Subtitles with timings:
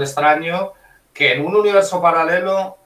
[0.00, 0.72] Extraño
[1.12, 2.76] que en un universo paralelo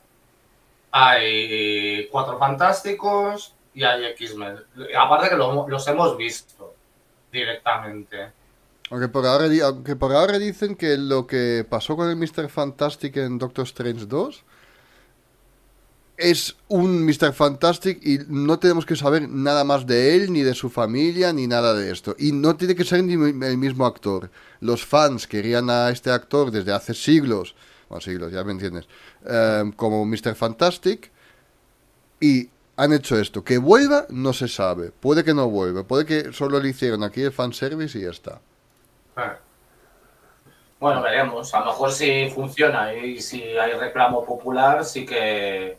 [0.91, 4.59] hay cuatro fantásticos y hay X-Men.
[4.99, 6.75] Aparte que lo- los hemos visto
[7.31, 8.33] directamente.
[8.91, 12.49] Aunque por, ahora, aunque por ahora dicen que lo que pasó con el Mr.
[12.49, 14.45] Fantastic en Doctor Strange 2
[16.17, 17.33] es un Mr.
[17.33, 21.47] Fantastic y no tenemos que saber nada más de él, ni de su familia, ni
[21.47, 22.15] nada de esto.
[22.19, 24.31] Y no tiene que ser ni el mismo actor.
[24.61, 27.55] Los fans querían a este actor desde hace siglos,
[27.89, 28.89] bueno, siglos, ya me entiendes,
[29.27, 30.35] eh, como Mr.
[30.35, 31.11] Fantastic
[32.21, 33.45] y han hecho esto.
[33.45, 34.91] Que vuelva, no se sabe.
[34.91, 35.85] Puede que no vuelva.
[35.85, 38.41] Puede que solo le hicieron aquí el fanservice y ya está.
[39.19, 39.37] Eh.
[40.79, 41.55] Bueno, veremos.
[41.55, 45.79] A lo mejor si funciona y si hay reclamo popular, sí que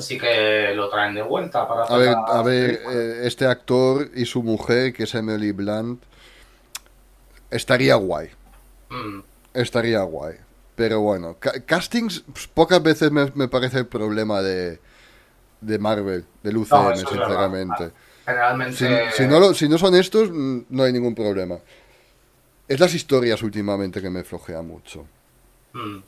[0.00, 4.24] sí que lo traen de vuelta para A ver, a ver eh, este actor y
[4.26, 6.02] su mujer, que es Emily Blunt,
[7.50, 8.28] estaría guay.
[8.90, 9.20] Mm.
[9.54, 10.36] Estaría guay.
[10.76, 14.78] Pero bueno, ca- castings, pues, pocas veces me, me parece el problema de,
[15.60, 17.90] de Marvel, del UCM, No, es sinceramente.
[18.24, 18.76] Generalmente.
[19.10, 21.58] Si, si no lo- si no son estos, mm, no hay ningún problema.
[22.68, 25.06] Es las historias últimamente que me flojea mucho.
[25.72, 25.98] Mm.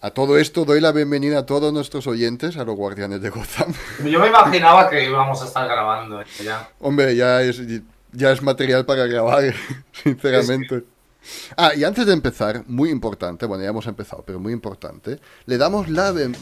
[0.00, 3.72] A todo esto doy la bienvenida a todos nuestros oyentes a los Guardianes de Gotham.
[4.04, 6.68] Yo me imaginaba que íbamos a estar grabando ya.
[6.80, 7.60] Hombre, ya es,
[8.12, 9.54] ya es material para grabar,
[9.92, 10.84] sinceramente.
[11.56, 15.58] Ah, y antes de empezar, muy importante, bueno, ya hemos empezado, pero muy importante, le
[15.58, 16.36] damos la, bien-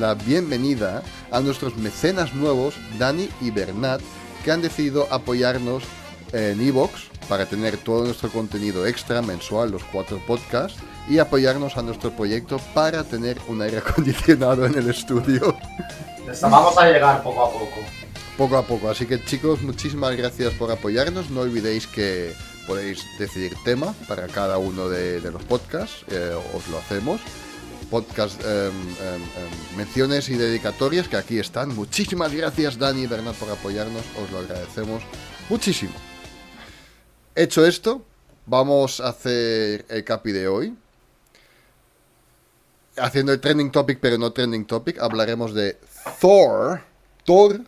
[0.00, 4.00] la bienvenida a nuestros mecenas nuevos, Dani y Bernat,
[4.44, 5.84] que han decidido apoyarnos
[6.32, 11.82] en Evox para tener todo nuestro contenido extra mensual, los cuatro podcasts, y apoyarnos a
[11.82, 15.56] nuestro proyecto para tener un aire acondicionado en el estudio.
[16.42, 17.80] Vamos a llegar poco a poco.
[18.36, 18.90] poco a poco.
[18.90, 21.30] Así que chicos, muchísimas gracias por apoyarnos.
[21.30, 22.34] No olvidéis que
[22.66, 26.04] podéis decidir tema para cada uno de, de los podcasts.
[26.08, 27.20] eh, os lo hacemos.
[27.90, 31.72] Podcast, em, em, em, menciones y dedicatorias que aquí están.
[31.76, 34.02] Muchísimas gracias Dani y Bernat por apoyarnos.
[34.20, 35.04] Os lo agradecemos
[35.48, 35.92] muchísimo.
[37.36, 38.02] Hecho esto,
[38.46, 40.74] vamos a hacer el capi de hoy.
[42.98, 45.78] Haciendo el trending topic, pero no trending topic, hablaremos de
[46.20, 46.80] Thor.
[47.24, 47.60] Thor.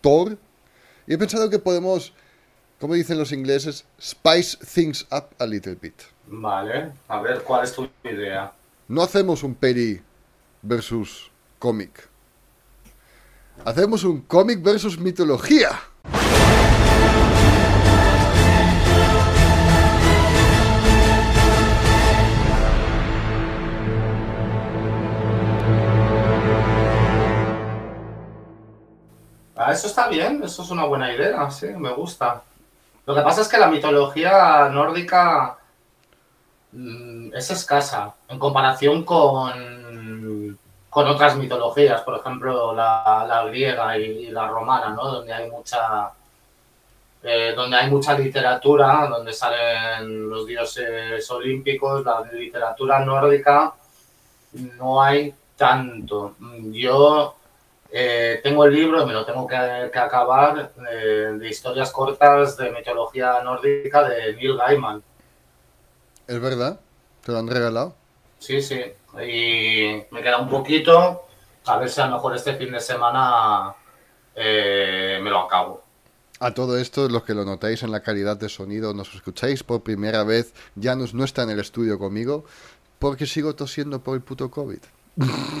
[0.00, 0.38] Thor.
[1.06, 2.12] Y he pensado que podemos,
[2.80, 5.94] como dicen los ingleses, spice things up a little bit.
[6.26, 8.52] Vale, a ver, ¿cuál es tu idea?
[8.88, 10.00] No hacemos un peli
[10.62, 12.08] versus cómic.
[13.64, 15.80] Hacemos un cómic versus mitología.
[29.66, 32.42] Ah, eso está bien, eso es una buena idea, sí, me gusta.
[33.06, 35.58] Lo que pasa es que la mitología nórdica
[36.72, 40.58] mm, es escasa en comparación con,
[40.90, 45.04] con otras mitologías, por ejemplo, la, griega y, y la romana, ¿no?
[45.06, 46.12] Donde hay mucha
[47.24, 53.74] eh, donde hay mucha literatura, donde salen los dioses olímpicos, la literatura nórdica
[54.76, 56.34] no hay tanto.
[56.72, 57.36] Yo
[57.94, 62.70] eh, tengo el libro, me lo tengo que, que acabar, eh, de historias cortas de
[62.70, 65.02] mitología nórdica de Neil Gaiman.
[66.26, 66.80] ¿Es verdad?
[67.22, 67.94] ¿Te lo han regalado?
[68.38, 68.80] Sí, sí.
[69.22, 71.26] Y me queda un poquito,
[71.66, 73.74] a ver si a lo mejor este fin de semana
[74.34, 75.82] eh, me lo acabo.
[76.40, 79.82] A todo esto, los que lo notáis en la calidad de sonido, nos escucháis por
[79.82, 82.46] primera vez, Janus no está en el estudio conmigo,
[82.98, 84.80] porque sigo tosiendo por el puto COVID.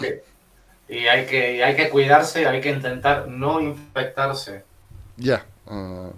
[0.00, 0.08] Sí.
[0.92, 4.62] Y hay que, hay que cuidarse hay que intentar no infectarse.
[5.16, 5.46] Ya.
[5.66, 6.10] ah,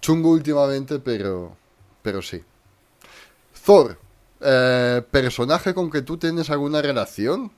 [0.00, 1.56] chungo últimamente, pero,
[2.02, 2.42] pero sí.
[3.64, 3.98] Thor,
[4.40, 7.50] eh, personaje con que tú tienes alguna relación.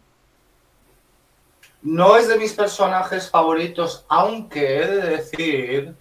[1.83, 5.95] No es de mis personajes favoritos, aunque he de decir.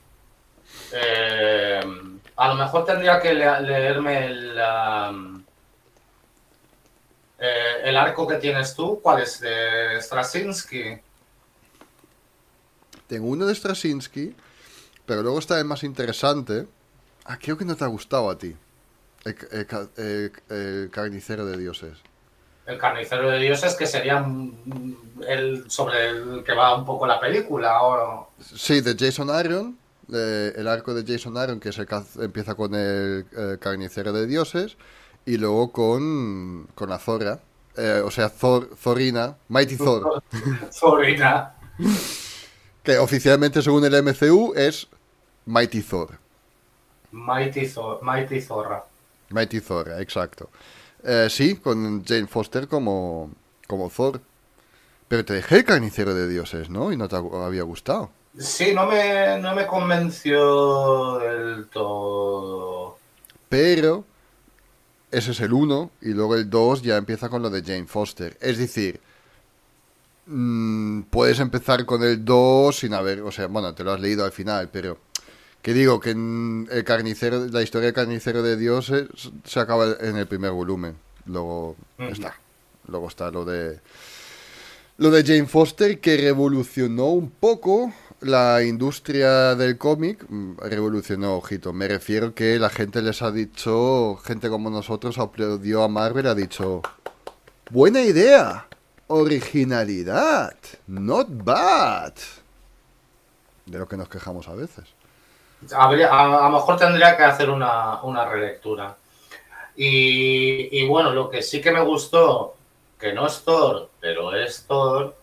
[0.93, 1.81] eh,
[2.37, 4.57] a lo mejor tendría que le- leerme el.
[4.59, 5.34] um,
[7.39, 8.99] eh, el arco que tienes tú.
[9.01, 9.39] ¿Cuál es?
[9.39, 10.99] De Straczynski.
[13.07, 14.35] Tengo uno de Straczynski,
[15.05, 16.67] pero luego está el más interesante.
[17.25, 18.55] Ah, creo que no te ha gustado a ti.
[19.23, 21.97] El, carnicero de dioses.
[22.65, 24.25] El carnicero de dioses que sería
[25.27, 27.81] el sobre el que va un poco la película.
[27.83, 28.31] ¿o?
[28.39, 29.77] Sí, de Jason Aaron.
[30.11, 31.85] el arco de Jason Aaron que se
[32.19, 33.25] empieza con el
[33.59, 34.77] carnicero de dioses
[35.25, 37.39] y luego con, con la zorra.
[37.77, 40.23] Eh, o sea, Thor, Zorina, Mighty Thor.
[40.71, 41.55] Zorina.
[42.83, 44.87] que oficialmente, según el MCU, es
[45.45, 46.17] Mighty Thor.
[47.11, 48.83] Mighty, Thor, Mighty Zorra.
[49.29, 50.49] Mighty Zorra, exacto.
[51.03, 53.31] Eh, sí, con Jane Foster como,
[53.67, 54.21] como Thor.
[55.07, 56.91] Pero te dejé el carnicero de dioses, ¿no?
[56.91, 58.09] Y no te había gustado.
[58.37, 62.97] Sí, no me, no me convenció del todo.
[63.47, 64.03] Pero
[65.15, 68.37] ese es el 1 y luego el 2 ya empieza con lo de Jane Foster.
[68.41, 68.99] Es decir,
[70.25, 74.25] mm, puedes empezar con el 2 sin haber, o sea, bueno, te lo has leído
[74.25, 74.97] al final, pero
[75.61, 78.91] que digo que el carnicero, la historia del carnicero de Dios
[79.45, 80.95] se, acaba en el primer volumen.
[81.25, 82.37] Luego está.
[82.87, 83.79] Luego está lo de
[84.97, 91.73] lo de Jane Foster que revolucionó un poco la industria del cómic mm, revolucionó, ojito.
[91.73, 96.35] Me refiero que la gente les ha dicho, gente como nosotros aplaudió a Marvel, ha
[96.35, 96.81] dicho,
[97.69, 98.67] buena idea,
[99.07, 100.55] originalidad,
[100.87, 102.13] not bad.
[103.65, 104.85] De lo que nos quejamos a veces.
[105.73, 108.95] a, lo mejor tendría que hacer una, relectura.
[109.75, 112.55] Y, y bueno, lo que sí que me gustó,
[112.97, 115.15] que no es Thor, pero es Thor,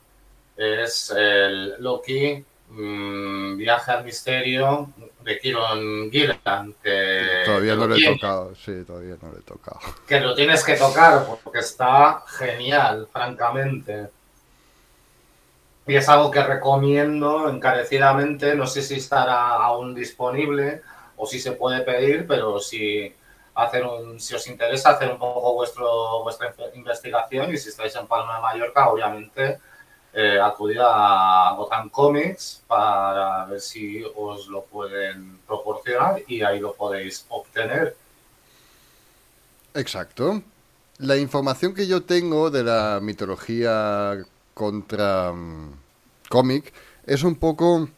[0.56, 2.44] es el Loki
[2.74, 4.90] Viaje al misterio
[5.22, 6.74] de Kieron Gillan.
[6.82, 9.80] Que todavía no le he tocado, sí, todavía no le he tocado.
[10.06, 14.08] Que lo tienes que tocar porque está genial, francamente.
[15.86, 18.54] Y es algo que recomiendo encarecidamente.
[18.54, 20.82] No sé si estará aún disponible
[21.16, 23.14] o si se puede pedir, pero si,
[23.54, 28.06] hacer un, si os interesa hacer un poco vuestro, vuestra investigación y si estáis en
[28.06, 29.60] Palma de Mallorca, obviamente
[30.14, 36.74] eh, acudir a Gotham Comics para ver si os lo pueden proporcionar y ahí lo
[36.74, 37.96] podéis obtener.
[39.74, 40.42] Exacto.
[40.98, 44.22] La información que yo tengo de la mitología
[44.52, 45.72] contra um,
[46.28, 46.72] cómic
[47.06, 47.88] es un poco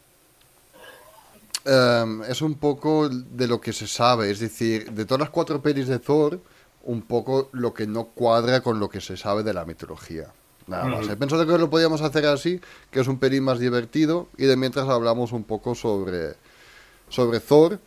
[1.64, 5.60] em, es un poco de lo que se sabe, es decir, de todas las cuatro
[5.60, 6.40] pelis de Thor,
[6.84, 10.32] un poco lo que no cuadra con lo que se sabe de la mitología.
[10.66, 11.08] Nada más.
[11.08, 14.56] He pensado que lo podíamos hacer así, que es un pelín más divertido, y de
[14.56, 16.34] mientras hablamos un poco sobre,
[17.08, 17.78] sobre Thor,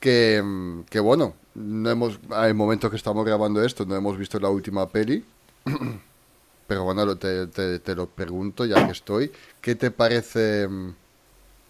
[0.00, 0.42] que,
[0.88, 4.88] que bueno, no hemos, hay momentos que estamos grabando esto, no hemos visto la última
[4.88, 5.24] peli,
[6.66, 10.94] pero bueno, te, te, lo pregunto ya que estoy, ¿qué te parece mm,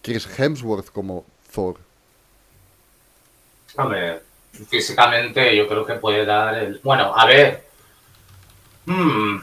[0.02, 1.76] Chris Hemsworth como Thor?
[3.76, 4.22] Hombre,
[4.52, 6.80] físicamente yo creo que puede dar el...
[6.82, 7.66] Bueno, a ver...
[8.86, 9.38] Hmm,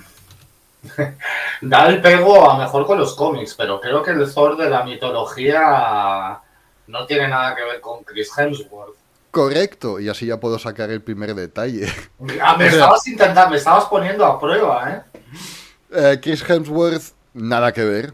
[1.61, 4.83] da el pego a mejor con los cómics, pero creo que el Thor de la
[4.83, 6.39] mitología
[6.87, 8.95] no tiene nada que ver con Chris Hemsworth.
[9.31, 11.87] Correcto, y así ya puedo sacar el primer detalle.
[12.41, 15.19] Ah, me estabas intentando, me estabas poniendo a prueba, ¿eh?
[15.91, 16.19] ¿eh?
[16.21, 18.13] Chris Hemsworth, nada que ver,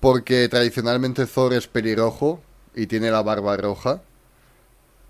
[0.00, 2.40] porque tradicionalmente Thor es pelirrojo
[2.74, 4.02] y tiene la barba roja.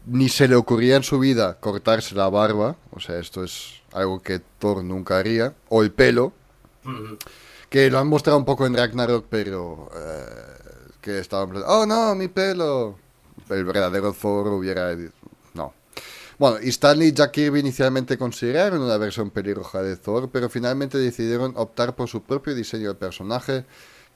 [0.04, 4.20] Ni se le ocurría en su vida cortarse la barba, o sea, esto es algo
[4.20, 6.32] que Thor nunca haría, o el pelo,
[7.68, 12.28] que lo han mostrado un poco en Ragnarok, pero eh, que estaban oh no, mi
[12.28, 12.98] pelo.
[13.48, 14.94] El verdadero Thor hubiera...
[15.54, 15.74] No.
[16.38, 20.98] Bueno, y Stanley y Jack Kirby inicialmente consideraron una versión pelirroja de Thor, pero finalmente
[20.98, 23.64] decidieron optar por su propio diseño de personaje,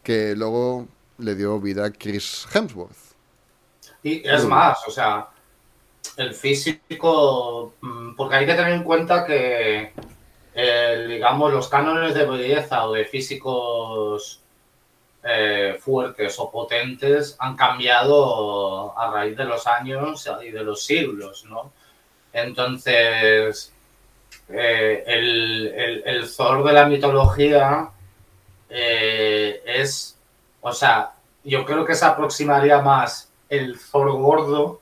[0.02, 0.86] que luego
[1.18, 2.96] le dio vida a Chris Hemsworth.
[4.02, 5.28] Y es más, o sea,
[6.16, 9.92] el físico, mm, porque hay que tener en cuenta que
[10.56, 14.40] digamos, los cánones de belleza o de físicos
[15.28, 21.44] eh, fuertes o potentes han cambiado a raíz de los años y de los siglos,
[21.46, 21.72] ¿no?
[22.32, 23.72] Entonces,
[24.48, 27.90] eh, el, el, de la mitología
[28.70, 30.16] eh, es,
[30.60, 34.80] o sea, yo creo que se aproximaría más el Thor gordo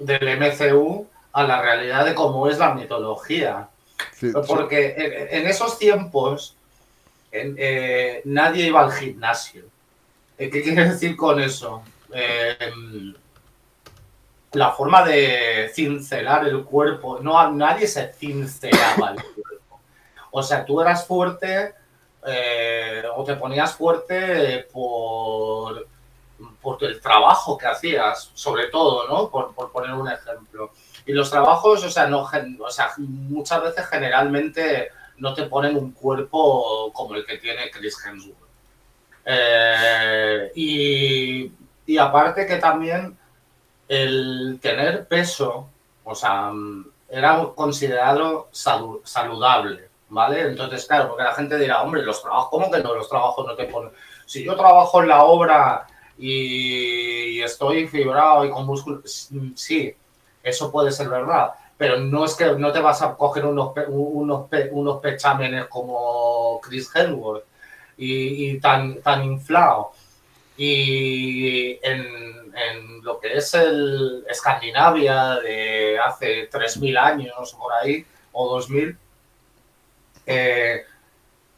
[0.00, 3.68] del MCU a la realidad de cómo es la mitología.
[4.46, 6.56] Porque En, esos tiempos
[7.32, 9.64] eh, nadie iba al gimnasio.
[10.38, 11.82] Eh, ¿Qué quiere decir con eso?
[12.12, 13.14] Em,
[14.52, 19.80] la forma de cincelar el cuerpo, no, nadie se cincelaba el cuerpo.
[20.30, 21.74] O sea, tú eras fuerte
[22.26, 25.86] eh, o te ponías fuerte por,
[26.62, 29.28] por el trabajo que hacías, sobre todo, ¿no?
[29.28, 30.70] por poner un ejemplo.
[31.06, 35.92] Y los trabajos, o sea, no, o sea, muchas veces generalmente no te ponen un
[35.92, 38.44] cuerpo como el que tiene Chris Hemsworth.
[39.24, 43.16] Eh, y, aparte que también
[43.88, 45.68] el tener peso,
[46.04, 46.52] o sea,
[47.08, 50.40] era considerado saludable, ¿vale?
[50.42, 52.94] Entonces, claro, porque la gente dirá, hombre, los trabajos, ¿cómo que no?
[52.94, 53.92] Los trabajos no te ponen.
[54.26, 59.94] Si yo trabajo en la obra y estoy fibrado y con músculos, sí,
[60.44, 64.46] eso puede ser verdad, pero no es que no te vas a coger unos, unos,
[64.70, 67.44] unos pechámenes como Chris Hemsworth
[67.96, 69.92] y, tan, tan inflado.
[70.56, 78.96] Y en, lo que es el Escandinavia de hace 3.000 años por ahí, o 2.000,
[80.26, 80.84] eh,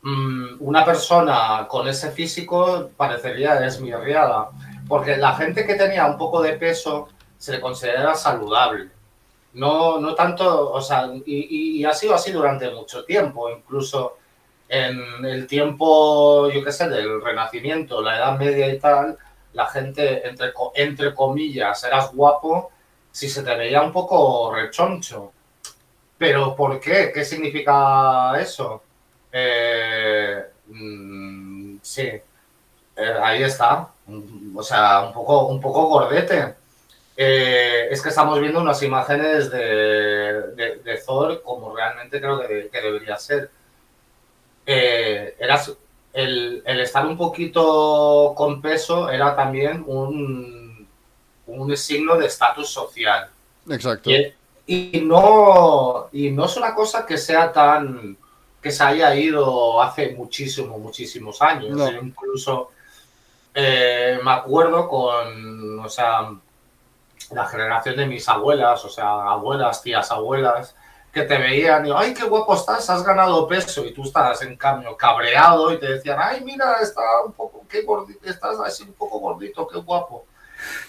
[0.02, 4.50] mm, una persona con ese físico parecería esmirriada,
[4.88, 8.90] porque la gente que tenía un poco de peso se le considera saludable.
[9.55, 14.19] No, no tanto, o sea, y, ha sido así durante mucho tiempo, incluso
[14.69, 19.16] en el tiempo, yo qué sé, del Renacimiento, la Edad Media y tal,
[19.55, 22.71] la gente, entre, entre comillas, eras guapo
[23.11, 25.33] si se te veía un poco rechoncho.
[26.19, 27.11] Pero ¿por qué?
[27.14, 28.83] ¿Qué significa eso?
[29.33, 33.88] Eh, mm, sí, eh, ahí está.
[34.55, 36.55] O sea, un poco, un poco gordete.
[37.17, 43.51] Eh, es que estamos viendo unas imágenes de, Thor como realmente creo que, debería ser.
[44.67, 45.37] Eh,
[46.13, 50.87] el, estar un poquito con peso era también un,
[51.47, 53.31] un signo de estatus social.
[53.69, 54.11] Exacto.
[54.69, 58.17] Y, no, y no es una cosa que sea tan
[58.61, 61.79] que se haya ido hace muchísimos, muchísimos años.
[62.03, 62.71] incluso
[63.55, 66.33] eh, me acuerdo con, o sea,
[67.30, 70.75] la generación de mis abuelas, o sea, abuelas, tías, abuelas,
[71.12, 74.56] que te veían y, ay, qué guapo estás, has ganado peso, y tú estás en
[74.56, 78.92] cambio cabreado y te decían, ay, mira, está un poco, qué gordito, estás así un
[78.92, 80.26] poco gordito, qué guapo.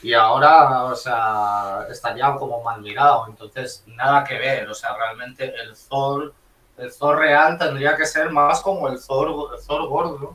[0.02, 5.54] Y ahora, o sea, estaría como mal mirado, entonces nada que ver, o sea, realmente
[5.62, 6.34] el Thor,
[6.78, 10.34] el Thor real tendría que ser más como el Thor, el Thor gordo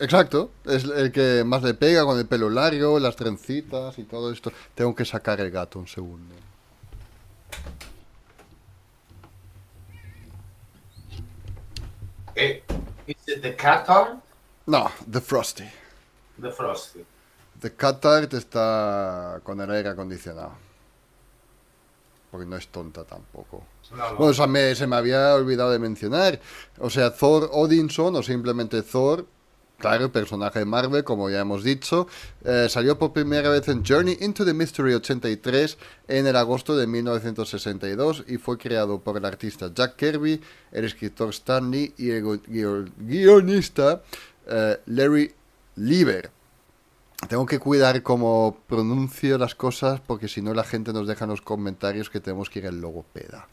[0.00, 4.32] Exacto, es el que más le pega con el pelo largo, las trencitas y todo
[4.32, 4.52] esto.
[4.74, 6.34] Tengo que sacar el gato un segundo.
[12.36, 12.62] Eh,
[13.08, 14.20] ¿Es the Catart?
[14.66, 15.64] No, the Frosty.
[16.40, 17.04] The Frosty.
[17.60, 20.52] The Catart está con el aire acondicionado.
[22.30, 23.64] Porque no es tonta tampoco.
[23.90, 26.38] Bueno, o sea, se me había olvidado de mencionar.
[26.78, 29.26] O sea, Thor Odinson o simplemente Thor
[29.78, 32.08] Claro, personaje de Marvel, como ya hemos dicho,
[32.44, 36.88] eh, salió por primera vez en Journey into the Mystery 83 en el agosto de
[36.88, 40.40] 1962 y fue creado por el artista Jack Kirby,
[40.72, 42.40] el escritor Stan Lee y el
[42.96, 44.02] guionista
[44.48, 45.32] eh, Larry
[45.76, 46.28] Lieber.
[47.28, 51.30] Tengo que cuidar cómo pronuncio las cosas porque si no la gente nos deja en
[51.30, 53.46] los comentarios que tenemos que ir al logopeda.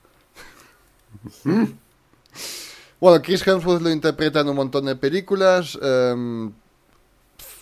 [3.06, 5.78] Bueno, Chris Hemsworth lo interpreta en un montón de películas.
[5.80, 6.52] Em,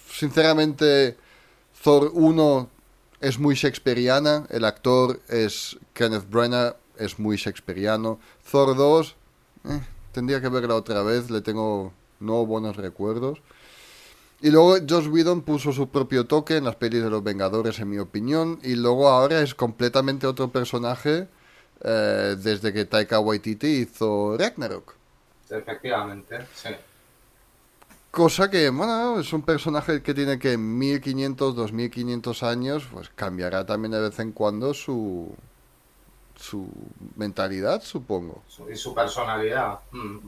[0.09, 1.17] sinceramente,
[1.83, 2.69] Thor 1
[3.19, 4.47] es muy shakespeariana.
[4.49, 8.21] El actor es Kenneth Branagh, es muy shakespeariano.
[8.49, 9.15] Thor 2,
[9.65, 9.81] eh,
[10.13, 13.39] tendría que verla otra vez, le tengo no buenos recuerdos.
[14.39, 17.89] Y luego Josh Whedon puso su propio toque en las pelis de los Vengadores, en
[17.89, 18.59] mi opinión.
[18.63, 21.27] Y luego ahora es completamente otro personaje
[21.83, 25.02] eh, desde que Taika Waititi hizo Ragnarok.
[25.57, 26.69] Efectivamente, sí.
[28.13, 33.91] Cosa que, bueno, es un personaje que tiene que 1500, 2500 años, pues cambiará también
[33.91, 35.35] de vez en cuando su,
[36.35, 36.69] su
[37.15, 38.43] mentalidad, supongo.
[38.71, 39.79] Y su personalidad.
[39.91, 40.19] Mm.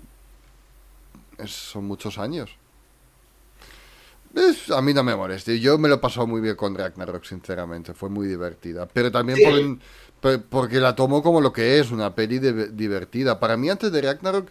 [1.45, 2.57] son muchos años.
[4.75, 5.59] a mí no me moleste.
[5.59, 7.93] Yo me lo he pasado muy bien con Ragnarok, sinceramente.
[7.93, 8.87] Fue muy divertida.
[8.87, 9.79] Pero también
[10.49, 13.39] porque la tomo como lo que es, una peli divertida.
[13.39, 14.49] Para mí, antes de Ragnarok,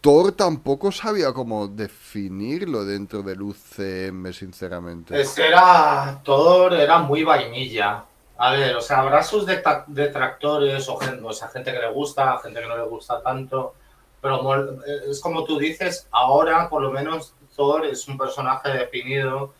[0.00, 5.20] Thor tampoco sabía cómo definirlo dentro del UCM, sinceramente.
[5.20, 8.04] Es que era, Thor era muy vainilla.
[8.38, 12.60] A ver, o sea, habrá sus detractores o, gente, sea, gente que le gusta, gente
[12.60, 13.74] que no le gusta tanto,
[14.22, 19.52] pero es como tú dices, ahora por lo menos Thor es un personaje definido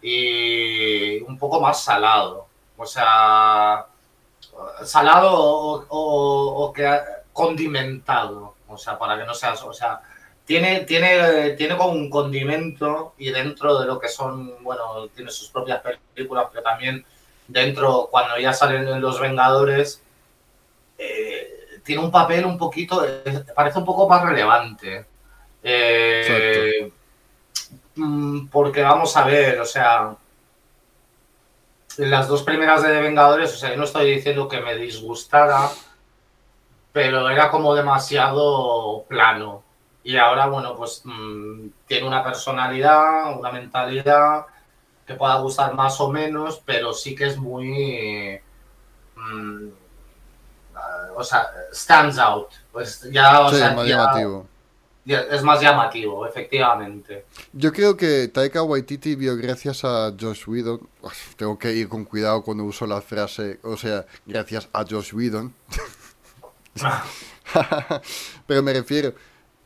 [0.00, 2.46] y un poco más salado.
[2.76, 3.86] O sea,
[4.84, 5.32] salado
[5.88, 7.00] o, o que
[7.32, 10.00] condimentado o sea, para que no seas, o sea,
[10.44, 15.48] tiene, tiene, tiene como un condimento y dentro de lo que son, bueno, tiene sus
[15.48, 15.82] propias
[16.14, 17.04] películas, pero también
[17.46, 20.02] dentro, cuando ya salen los Vengadores,
[20.98, 23.04] eh, tiene un papel un poquito,
[23.54, 25.06] parece un poco más relevante.
[25.62, 26.90] Eh,
[27.94, 30.16] mm, porque vamos a ver, o sea,
[31.98, 35.70] las dos primeras de Vengadores, o sea, yo no estoy diciendo que me disgustara,
[36.92, 39.62] pero era como demasiado plano.
[40.04, 44.46] Y ahora, bueno, pues mm, tiene una personalidad, una mentalidad
[45.06, 48.40] que pueda gustar más o menos, pero sí que es muy...
[49.16, 49.68] Mm,
[51.14, 52.48] o sea, stands out.
[52.72, 54.46] Pues ya, o sea, más llamativo.
[55.04, 57.26] es más llamativo, efectivamente.
[57.52, 60.80] Yo creo que Taika Waititi vio gracias a Josh Whedon.
[61.36, 65.54] tengo que ir con cuidado cuando uso la frase, o sea, gracias a Josh Whedon.
[68.46, 69.14] Pero me refiero,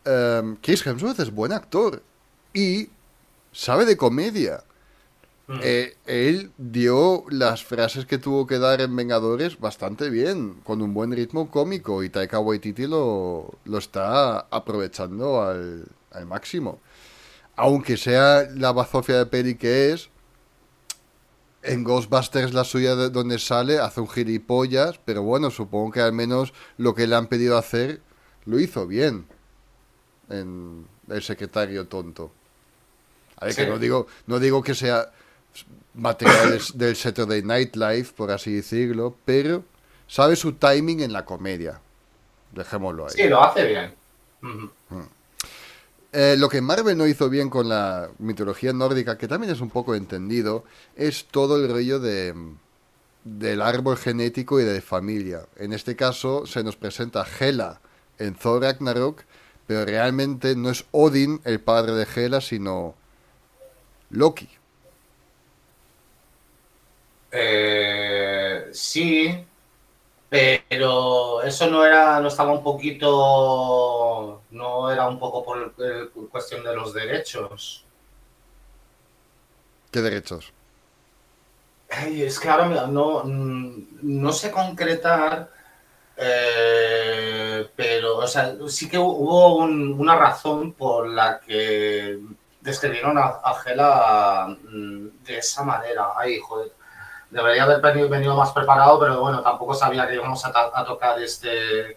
[0.05, 2.03] um, Chris Hemsworth es buen actor
[2.53, 2.89] y
[3.53, 4.65] sabe de comedia.
[5.49, 5.61] Mm.
[5.63, 10.93] Eh, él dio las frases que tuvo que dar en Vengadores bastante bien, con un
[10.93, 16.81] buen ritmo cómico, y Taika Waititi lo, lo está aprovechando al, al, máximo.
[17.55, 20.11] Aunque sea la bazofia de peli que es,
[21.67, 26.13] en Ghostbusters la suya de donde sale hace un gilipollas, pero bueno, supongo que al
[26.13, 28.01] menos lo que le han pedido hacer
[28.45, 29.27] lo hizo bien
[30.31, 32.31] en el secretario tonto.
[33.37, 35.11] A ver, que no digo, no digo que sea
[35.95, 39.65] materiales del Saturday Night Live, por así decirlo, pero
[40.07, 41.81] sabe su timing en la comedia.
[42.53, 43.13] Dejémoslo ahí.
[43.15, 43.95] Sí, lo hace bien.
[44.41, 44.67] Mm.
[46.19, 49.69] Eh, lo que Marvel no hizo bien con la mitología nórdica, que también es un
[49.69, 50.65] poco entendido,
[50.97, 52.35] es todo el rollo de
[53.23, 55.43] del árbol genético y de familia.
[55.57, 57.83] En este caso se nos presenta Hela
[58.19, 59.25] en Thor Ragnarok,
[59.67, 62.95] pero realmente no es Odin el padre de Hela, sino
[64.09, 64.49] Loki.
[67.31, 69.45] Eh, sí,
[70.29, 75.73] pero eso no era, no estaba un poquito, no era un poco por
[76.31, 77.85] cuestión de los derechos.
[79.91, 80.53] ¿Qué derechos?
[81.89, 85.49] es que ahora no, no sé concretar,
[86.17, 92.19] eh, pero o sea, sí que hubo una razón por la que
[92.61, 96.09] describieron a, a Gela mm, de esa manera.
[96.17, 96.76] Ay, joder
[97.31, 101.97] debería haber venido, más preparado, pero bueno, tampoco sabía que íbamos a, tocar este,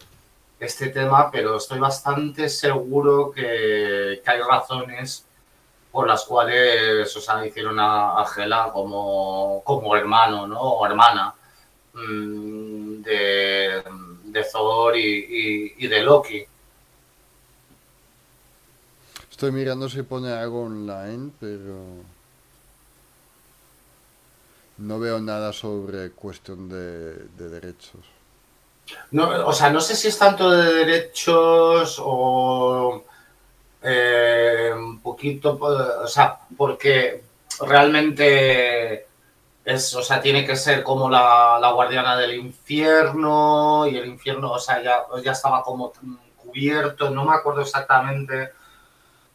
[0.59, 5.25] este tema, pero estoy bastante seguro que, hay razones
[5.91, 10.61] por las cuales o sea, hicieron a, Gela como, hermano ¿no?
[10.61, 11.33] o hermana
[11.93, 13.83] mm, de,
[14.25, 16.45] de Thor y de Loki.
[19.39, 22.18] Estoy mirando si pone algo online, pero...
[24.79, 28.01] No veo nada sobre cuestión de, derechos.
[29.11, 33.03] No, o sea, no sé si es tanto de derechos o
[33.83, 37.23] eh, un poquito, o sea, porque
[37.61, 39.05] realmente
[39.65, 44.51] es, o sea, tiene que ser como la, la, guardiana del infierno y el infierno,
[44.53, 45.91] o sea, ya, ya estaba como
[46.37, 48.53] cubierto, no me acuerdo exactamente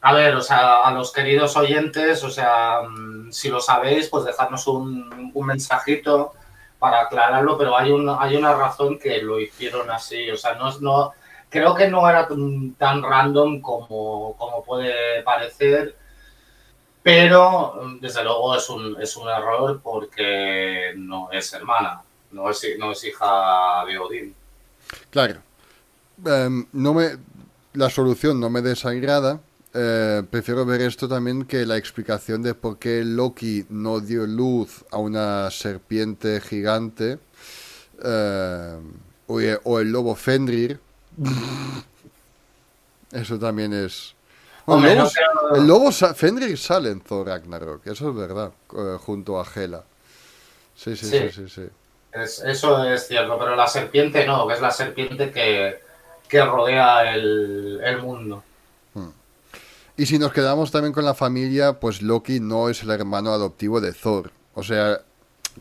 [0.06, 4.26] a ver, o sea, a los queridos oyentes, o sea, mm, si lo sabéis, pues
[4.26, 6.34] dejadnos un, mensajito
[6.78, 10.78] para aclararlo, pero hay una, hay una razón que lo hicieron así, o sea, no,
[10.80, 11.14] no
[11.48, 15.96] creo que no era tan random como, como puede parecer,
[17.02, 22.92] pero desde luego es un, es un error porque no es hermana, no es, no
[22.92, 24.34] es hija de Odín.
[25.08, 25.40] Claro.
[26.26, 27.16] Em, no me,
[27.72, 29.40] la solución no me desagrada,
[29.76, 34.84] eh, prefiero ver esto también que la explicación de por qué Loki no dio luz
[34.92, 37.18] a una serpiente gigante
[38.04, 38.78] eh,
[39.26, 40.78] o, el lobo Fenrir.
[43.10, 44.14] Eso también es...
[44.66, 49.84] el lobo Fenrir sale en Thor Ragnarok, eso es verdad, eh, junto a Hela.
[50.74, 51.48] Sí, sí, sí, sí.
[51.48, 51.62] sí,
[52.12, 58.42] eso es cierto, pero la serpiente no, que es la serpiente que, rodea el mundo.
[59.96, 63.80] Y si nos quedamos también con la familia, pues Loki no es el hermano adoptivo
[63.80, 64.32] de Thor.
[64.54, 65.02] O sea,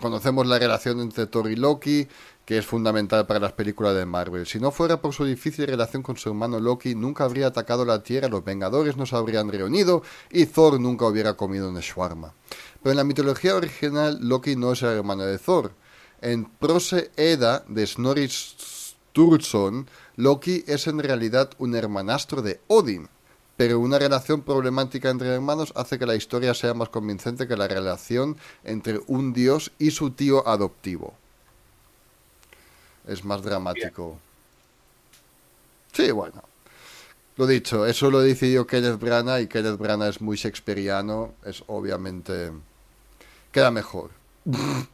[0.02, 2.08] conocemos la relación entre Thor y Loki,
[2.43, 4.48] que es fundamental para las películas de Marvel.
[4.48, 8.02] Si no fuera por su difícil relación con su hermano Loki, nunca habría atacado la
[8.02, 12.34] Tierra, los Vengadores no se habrían reunido y Thor nunca hubiera comido un shawarma.
[12.82, 15.74] Pero en la mitología original, Loki no es el hermano de Thor.
[16.22, 23.10] En Prose Edda de Snorri Sturluson, Loki es en realidad un hermanastro de Odin
[23.58, 27.68] pero una relación problemática entre hermanos hace que la historia sea más convincente que la
[27.68, 31.13] relación entre un dios y su tío adoptivo.
[33.08, 34.18] Es más dramático.
[35.92, 36.42] Sí, bueno.
[37.36, 42.52] Lo dicho, eso lo decidió Kenneth Branagh y Kenneth Branagh es muy shakespeariano, es obviamente...
[43.52, 44.12] queda mejor.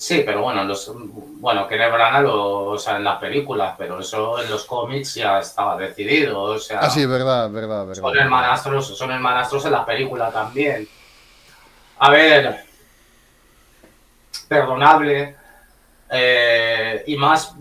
[0.00, 4.42] Sí, pero bueno, los, bueno, Kenneth Branagh lo, o sea, en las películas, pero eso
[4.42, 6.78] en los cómics ya estaba decidido, o sea...
[6.80, 8.00] Ah, sí, verdad, verdad, verdad.
[8.00, 10.88] Son hermanastros, son hermanastros en la película también.
[11.98, 12.64] A ver,
[14.48, 15.36] perdonable,
[16.10, 17.54] eh, y más,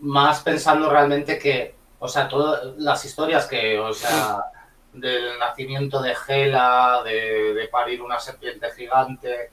[0.00, 4.44] más pensando realmente que o sea, todas las historias que, o sea,
[4.92, 9.50] del nacimiento de Gela, de, parir una serpiente gigante,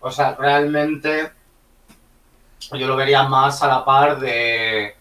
[0.00, 1.32] o sea, realmente
[2.72, 4.94] yo lo vería más a la par de...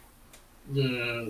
[0.67, 1.29] Mm,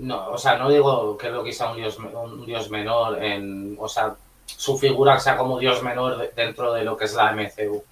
[0.00, 3.88] no, o sea, no digo que lo sea un dios, un dios menor, en, o
[3.88, 4.14] sea,
[4.46, 7.84] su figura sea como dios menor dentro de lo que es la MCU.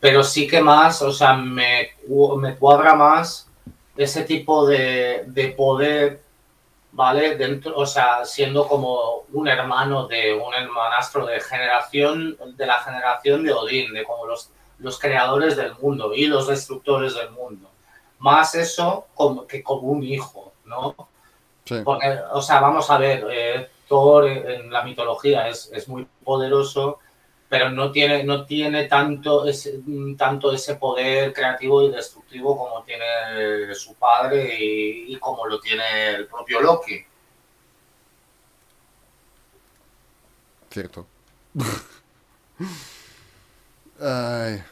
[0.00, 1.90] Pero sí que más, o sea, me,
[2.38, 3.48] me cuadra más
[3.96, 6.20] ese tipo de, de, poder,
[6.92, 7.36] ¿vale?
[7.36, 13.44] Dentro, o sea, siendo como un hermano de un hermanastro de generación, de la generación
[13.44, 17.70] de Odín, de como los, los creadores del mundo y los destructores del mundo.
[18.18, 20.94] Más eso como, que como un hijo, ¿no?
[21.84, 26.98] Porque, o sea, vamos a ver, eh, Thor en la mitología es, es muy poderoso,
[27.48, 29.80] pero no tiene, no tiene tanto, ese,
[30.18, 36.26] tanto ese poder creativo y destructivo como tiene su padre y, como lo tiene el
[36.26, 37.04] propio Loki.
[40.70, 41.06] Cierto.
[44.00, 44.62] Ay,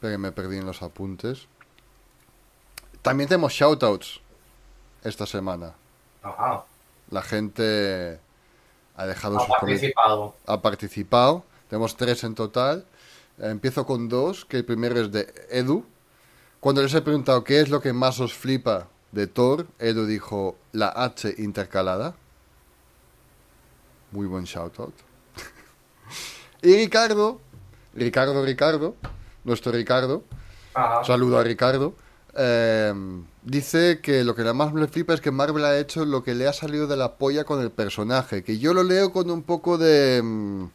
[0.00, 1.46] pero me perdí en los apuntes.
[3.02, 4.20] También tenemos shoutouts
[5.04, 5.74] esta semana.
[6.22, 6.64] Ajá.
[7.10, 8.18] La gente
[8.96, 10.34] ha dejado ha participado.
[10.46, 11.44] Ha participado.
[11.68, 12.84] Tenemos tres en total.
[13.38, 15.84] Empiezo con dos, que el primero es de Edu.
[16.60, 20.56] Cuando les he preguntado qué es lo que más os flipa de Thor, Edu dijo
[20.72, 22.14] la H intercalada.
[24.10, 24.94] Muy buen shoutout.
[26.62, 27.40] y Ricardo,
[27.96, 28.94] Ricardo, Ricardo,
[29.44, 30.22] nuestro Ricardo,
[31.04, 31.94] saludo a Ricardo,
[32.34, 36.34] em, dice que lo que más le flipa es que Marvel ha hecho lo que
[36.34, 39.42] le ha salido de la polla con el personaje, que yo lo leo con un
[39.42, 40.18] poco de...
[40.18, 40.70] Em,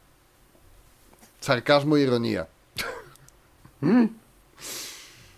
[1.41, 2.47] sarcasmo e ironía.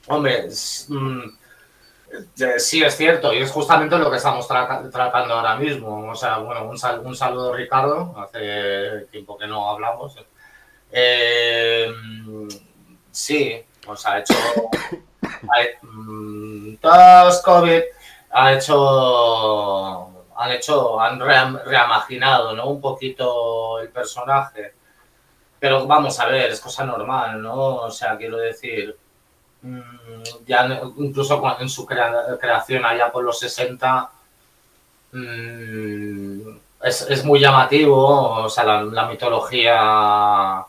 [0.07, 0.49] Hombre,
[0.89, 1.21] mm,
[2.57, 6.11] sí es cierto, y es justamente lo que estamos tratando ahora mismo.
[6.11, 10.15] O sea, bueno, un, un, saludo Ricardo, hace tiempo que no hablamos.
[10.93, 11.91] Eh,
[13.11, 13.61] sí,
[13.95, 14.33] sea, ha hecho...
[15.81, 17.81] Mm, todos COVID,
[18.31, 20.07] ha hecho...
[20.35, 22.67] Han hecho, han reimaginado, ¿no?
[22.69, 24.73] Un poquito el personaje
[25.63, 27.55] pero vamos a ver, es cosa normal, ¿no?
[27.55, 28.97] O sea, quiero decir,
[29.61, 34.11] mm, ya incluso en su creación allá por los 60,
[35.13, 36.49] mm,
[36.83, 37.95] es, muy llamativo,
[38.43, 40.65] o sea, la, mitología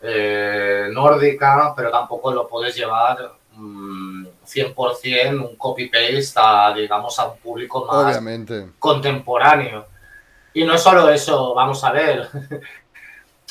[0.00, 7.38] eh, nórdica, pero tampoco lo puedes llevar 100% mm, un copy-paste a, digamos, a un
[7.38, 8.20] público más
[8.78, 9.86] contemporáneo.
[10.54, 12.28] Y no solo eso, vamos a ver,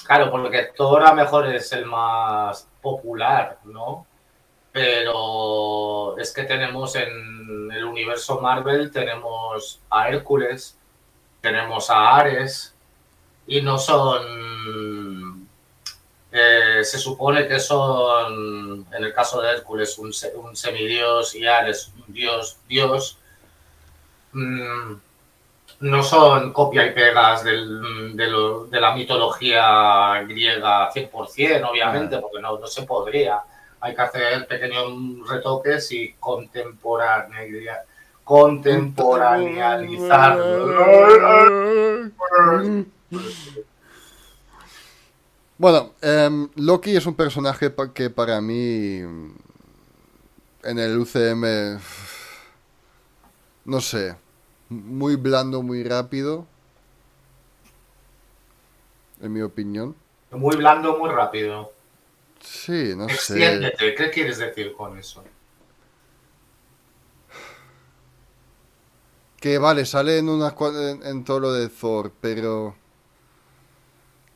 [0.06, 4.06] Claro, porque Thor a mejor es el más popular, ¿no?
[4.72, 10.78] Pero es que tenemos en el universo Marvel, tenemos a Hércules,
[11.42, 12.76] tenemos a Ares,
[13.48, 15.45] y no son...
[16.38, 22.14] Eh, se supone que son, en el caso de Hércules, un, semidios y Ares un
[22.14, 23.18] dios, dios.
[24.34, 24.96] Mm,
[25.80, 32.68] no son copia y pegas del, de, la mitología griega 100%, obviamente, porque no, no
[32.68, 33.40] se podría.
[33.80, 34.92] Hay que hacer pequeños
[35.30, 37.86] retoques y contemporaneizar.
[38.26, 40.38] Contemporaneizar.
[45.58, 48.98] Bueno, em, Loki es un personaje que para mí
[50.64, 51.80] en el UCM
[53.66, 54.16] no sé,
[54.70, 56.46] muy blando, muy rápido.
[59.22, 59.96] En mi opinión.
[60.32, 61.72] Muy blando, muy rápido.
[62.42, 63.74] Sí, no sé.
[63.98, 65.24] ¿qué quieres decir con eso?
[69.38, 70.56] Que vale, sale en, una,
[71.04, 72.76] en, todo lo de Thor, pero...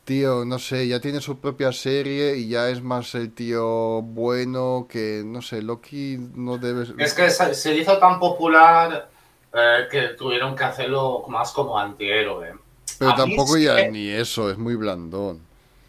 [0.04, 4.86] Tío, no sé, ya tiene su propia serie y ya es más el tío bueno
[4.90, 6.84] que, no sé, Loki no debe...
[6.98, 9.08] Es que se hizo tan popular
[9.52, 12.54] eh, que tuvieron que hacerlo más como antihéroe.
[12.98, 15.40] Pero A tampoco ya que- ni eso, es muy blandón.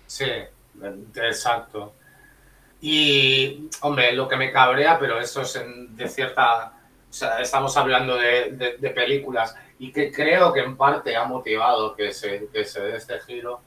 [0.05, 0.25] Sí,
[1.15, 1.93] exacto.
[2.81, 6.73] Y, hombre, lo que me cabrea, pero eso es en- de cierta...
[7.09, 11.25] O sea, estamos hablando de, de- de películas y que creo que en parte ha
[11.25, 13.61] motivado que se, que se dé este giro.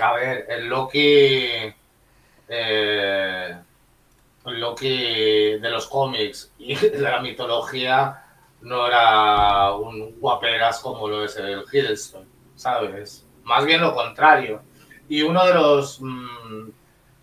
[0.00, 1.74] A ver, el Loki...
[2.48, 3.58] eh,
[4.44, 8.24] Loki de los cómics y de la mitología
[8.62, 13.26] no era un guaperas como lo es el Hiddleston, ¿sabes?
[13.44, 14.62] Más bien lo contrario.
[15.08, 16.70] Y uno de los, mm,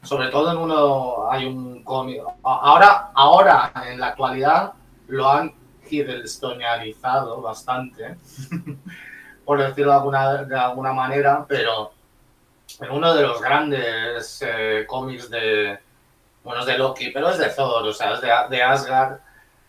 [0.04, 4.74] sobre todo en uno, hay un cómic, ahora, ahora en la actualidad
[5.08, 5.54] lo han
[5.88, 8.18] Hiddlestonianizado bastante,
[9.46, 11.95] por decirlo de alguna, de alguna manera, pero
[12.80, 15.80] en uno de los grandes eh, cómics de,
[16.44, 19.20] bueno, es de Loki, pero es de Thor, o sea, es de, de Asgard,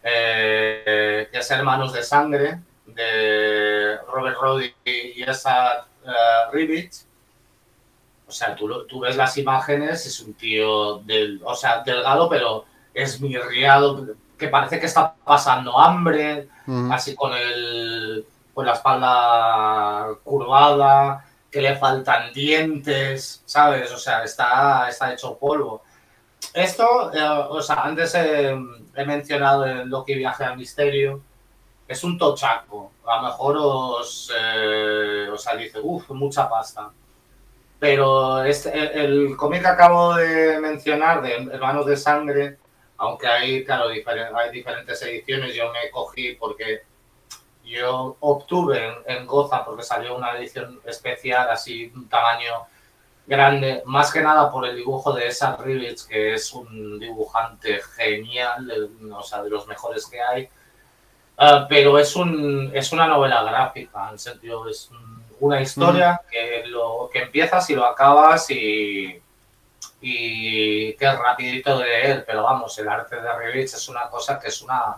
[0.02, 5.86] eh, que es Hermanos de Sangre, de Robert Roddy y esa
[6.52, 7.04] Rivich.
[8.28, 12.64] O sea, tú, tú ves las imágenes, es un tío del, o sea, delgado, pero
[12.92, 16.48] esmirriado, que parece que está pasando hambre,
[16.90, 21.25] así con el con la espalda curvada,
[21.56, 23.90] que le faltan dientes, ¿sabes?
[23.90, 25.82] O sea, está, está hecho polvo.
[26.52, 28.50] Esto, eh, o sea, antes he,
[28.94, 31.22] he mencionado el Loki Viaje al Misterio,
[31.88, 32.92] es un tochaco.
[33.06, 36.90] A lo mejor os, eh, o dice, uff, mucha pasta.
[37.78, 42.58] Pero este, el, cómic que acabo de mencionar, de Hermanos de Sangre,
[42.98, 46.82] aunque hay, claro, hay diferentes ediciones, yo me cogí porque
[47.66, 52.52] yo obtuve en, en Goza, porque salió una edición especial, así, un tamaño
[53.26, 58.66] grande, más que nada por el dibujo de Esa Rivich, que es un dibujante genial,
[58.66, 60.48] de- o sea, de los mejores que hay.
[61.38, 66.64] Ah, pero es, un, es una novela gráfica, en sentido, es un- una historia que,
[66.66, 69.20] lo, que empiezas y lo acabas y,
[70.00, 74.38] y que es rapidito de leer, pero vamos, el arte de Rivich es una cosa
[74.38, 74.96] que es una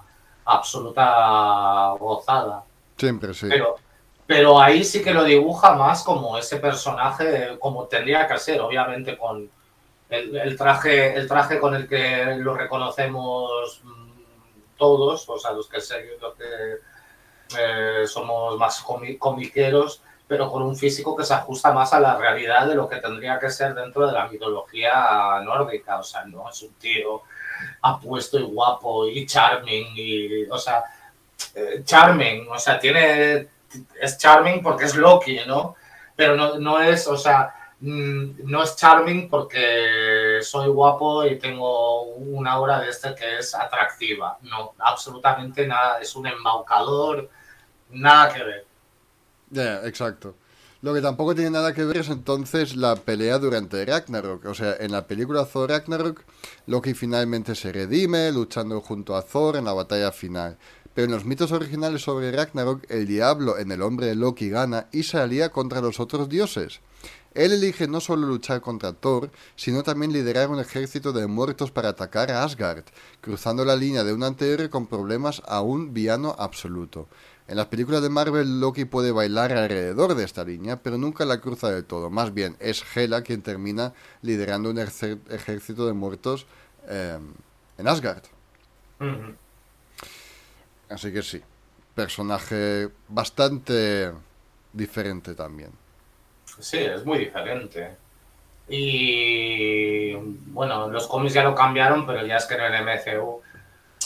[0.48, 2.64] absoluta gozada.
[2.96, 3.46] Siempre, sí.
[3.48, 3.76] Pero,
[4.26, 9.16] pero ahí sí que lo dibuja más como ese personaje, como tendría que ser, obviamente
[9.16, 9.50] con
[10.10, 14.08] el, el traje, el traje con el que lo reconocemos mm,
[14.76, 16.44] todos, o sea, los que, se- los que
[17.58, 22.16] eh, somos más comi- comiqueros, pero con un físico que se ajusta más a la
[22.16, 25.98] realidad de lo que tendría que ser dentro de la mitología nórdica.
[25.98, 27.22] O sea, no es un tío
[27.82, 30.84] apuesto y guapo y charming, y, o sea,
[31.54, 33.48] eh, charming, o sea, tiene,
[34.00, 35.76] es charming porque es Loki, ¿no?
[36.16, 42.02] Pero no, no es, o sea, mm, no es charming porque soy guapo y tengo
[42.14, 44.38] una obra de este que es atractiva.
[44.42, 47.28] No, absolutamente nada, es un embaucador,
[47.90, 48.66] nada que ver.
[49.50, 50.34] Ya, exacto.
[50.80, 54.44] Lo que tampoco tiene nada que ver es entonces la pelea durante Ragnarok.
[54.44, 56.22] O sea, en la película Thor Ragnarok,
[56.66, 60.56] Loki finalmente se redime luchando junto a Thor en la batalla final.
[60.94, 64.86] Pero en los mitos originales sobre Ragnarok, el diablo en el hombre de Loki gana
[64.92, 66.80] y se alía contra los otros dioses.
[67.34, 71.90] Él elige no solo luchar contra Thor, sino también liderar un ejército de muertos para
[71.90, 72.84] atacar a Asgard,
[73.20, 77.08] cruzando la línea de un antihéroe con problemas a un villano absoluto.
[77.48, 81.40] En las películas de Marvel, Loki puede bailar alrededor de esta línea, pero nunca la
[81.40, 82.10] cruza del todo.
[82.10, 86.46] Más bien, es Hela quien termina liderando un ejército de muertos
[86.88, 87.18] eh,
[87.78, 88.22] en Asgard.
[90.90, 91.40] Así que sí,
[91.94, 94.12] personaje bastante
[94.74, 95.70] diferente también.
[96.60, 97.96] Sí, es muy diferente.
[98.68, 100.12] Y
[100.52, 103.40] bueno, los cómics ya lo cambiaron, pero ya es que en el MCU.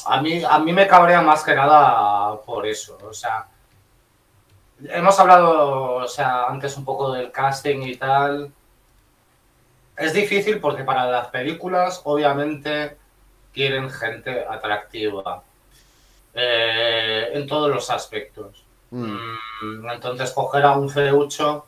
[0.06, 2.98] A mí, a mí me cabrea más que nada por eso.
[3.02, 3.46] O sea,
[4.88, 8.52] hemos hablado o sea, antes un poco del casting y tal.
[9.96, 12.96] Es difícil porque para las películas, obviamente,
[13.52, 15.42] quieren gente atractiva.
[16.34, 18.64] eh, en todos los aspectos.
[18.90, 19.16] Mm,
[19.62, 21.66] Mm, Entonces, coger a un feucho,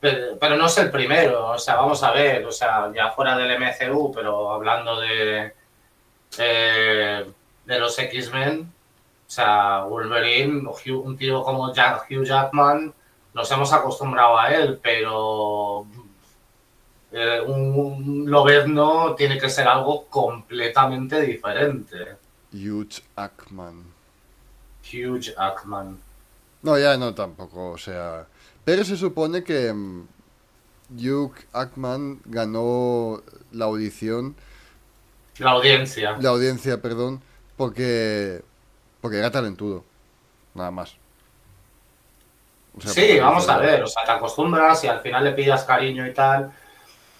[0.00, 3.36] pero, pero no es el primero, o sea, vamos a ver, o sea, ya fuera
[3.36, 5.52] del MCU, pero hablando de,
[6.38, 7.32] eh,
[7.64, 8.72] de los X-Men,
[9.26, 12.92] o sea, Wolverine, Hugh- un tío como Jack- Hugh Jackman,
[13.34, 15.86] nos hemos acostumbrado a él, pero
[17.12, 22.16] eh, un, un Lobezno tiene que ser algo completamente diferente.
[22.52, 23.84] Hugh Ackman.
[24.84, 25.98] Hugh Jackman.
[26.62, 28.26] No, ya no tampoco, o sea...
[28.64, 30.06] Pero se supone que mm,
[30.98, 33.20] Hugh Ackman ganó
[33.50, 34.36] la audición,
[35.38, 36.16] La audiencia.
[36.20, 37.20] la audiencia, perdón,
[37.62, 38.42] porque
[39.00, 39.84] porque era talentudo.
[40.52, 40.96] nada más.
[42.76, 45.62] O sea, sí, vamos a ver, o sea, te acostumbras y al final le pidas
[45.62, 46.52] cariño y tal,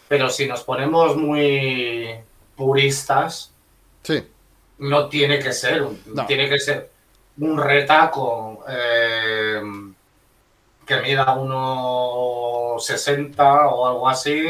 [0.09, 2.17] pero si nos ponemos muy
[2.57, 3.53] puristas,
[4.03, 4.27] sí.
[4.79, 5.87] no tiene que ser,
[6.27, 6.91] tiene que ser
[7.39, 9.63] un retaco eh,
[10.85, 14.45] que mida 1,60 o algo así,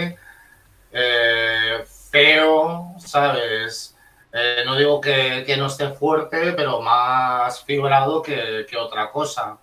[0.90, 3.91] eh, feo, ¿sabes?
[4.33, 9.59] Eh, no digo que, no esté fuerte, pero más fibrado que, otra cosa.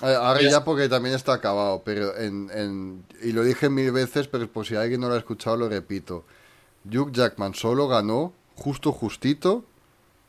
[0.00, 4.66] Ahora ya porque también está acabado, pero en, y lo dije mil veces, pero por
[4.66, 6.24] si alguien no lo ha escuchado lo repito.
[6.84, 9.64] Hugh Jackman solo ganó, justo justito,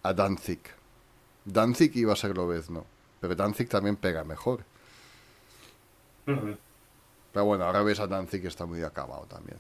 [0.04, 0.60] a Danzig.
[1.46, 2.86] Danzig iba a ser Lobezno,
[3.20, 4.64] pero Danzig también pega mejor.
[6.26, 9.58] Pero bueno, ahora ves a Danzig que está muy acabado también.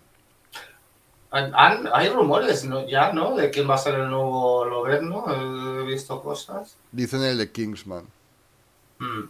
[1.31, 3.35] Hay rumores ya, ¿no?
[3.35, 5.25] De quién va a ser el nuevo Lobezno.
[5.81, 6.75] He visto cosas.
[6.91, 8.05] Dicen el de Kingsman.
[8.99, 9.23] Mm.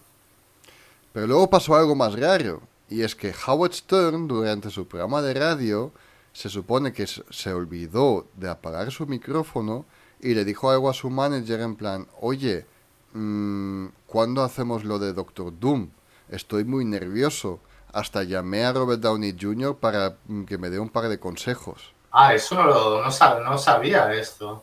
[1.14, 2.62] Pero luego pasó algo más raro.
[2.90, 5.92] Y es que Howard Stern, durante su programa de radio,
[6.34, 9.86] se supone que se olvidó de apagar su micrófono
[10.20, 12.66] y le dijo algo a su manager en plan, oye,
[13.14, 15.90] mmm, ¿cuándo hacemos lo de Doctor Doom?
[16.30, 17.60] Estoy muy nervioso.
[17.96, 19.78] Hasta llamé a Robert Downey Jr.
[19.78, 21.94] para que me dé un par de consejos.
[22.12, 24.62] Ah, eso no, no, sabía esto.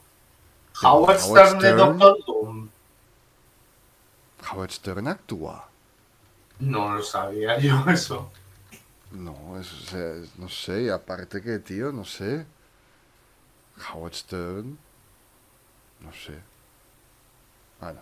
[0.83, 2.69] Howard, Stern, de Doctor Doom.
[4.53, 5.67] Howard Stern actúa.
[6.59, 8.31] No lo sabía yo eso.
[9.13, 9.35] No,
[10.37, 12.45] no sé, aparte que, tío, no sé.
[13.91, 14.79] Howard Stern.
[16.01, 16.39] No sé.
[17.81, 18.01] Bueno.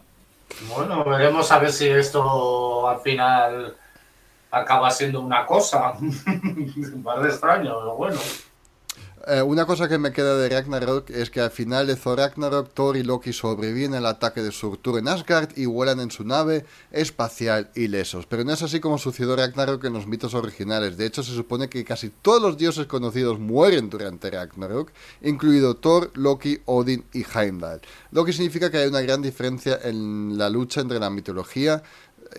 [0.75, 3.77] Bueno, veremos a ver si esto al final
[4.51, 5.93] acaba siendo una cosa.
[6.01, 8.21] Un par de extraño, pero bueno.
[9.27, 12.73] Eh, una cosa que me queda de Ragnarok es que al final de Thor Ragnarok,
[12.73, 16.65] Thor y Loki sobreviven al ataque de Surtur en Asgard y vuelan en su nave
[16.91, 18.25] espacial ilesos.
[18.25, 20.97] Pero no es así como sucedió Ragnarok en los mitos originales.
[20.97, 26.11] De hecho, se supone que casi todos los dioses conocidos mueren durante Ragnarok, incluido Thor,
[26.15, 27.83] Loki, Odin y Heimdall.
[28.13, 31.83] Lo que significa que hay una gran diferencia en la lucha entre la mitología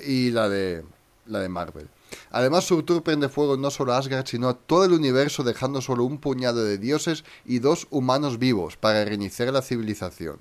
[0.04, 0.84] y la de,
[1.28, 1.88] la de Marvel.
[2.32, 6.06] Además, Surtur prende fuego no solo a Asgard, sino a todo el universo, dejando solo
[6.06, 10.40] un puñado de dioses y dos humanos vivos para reiniciar la civilización.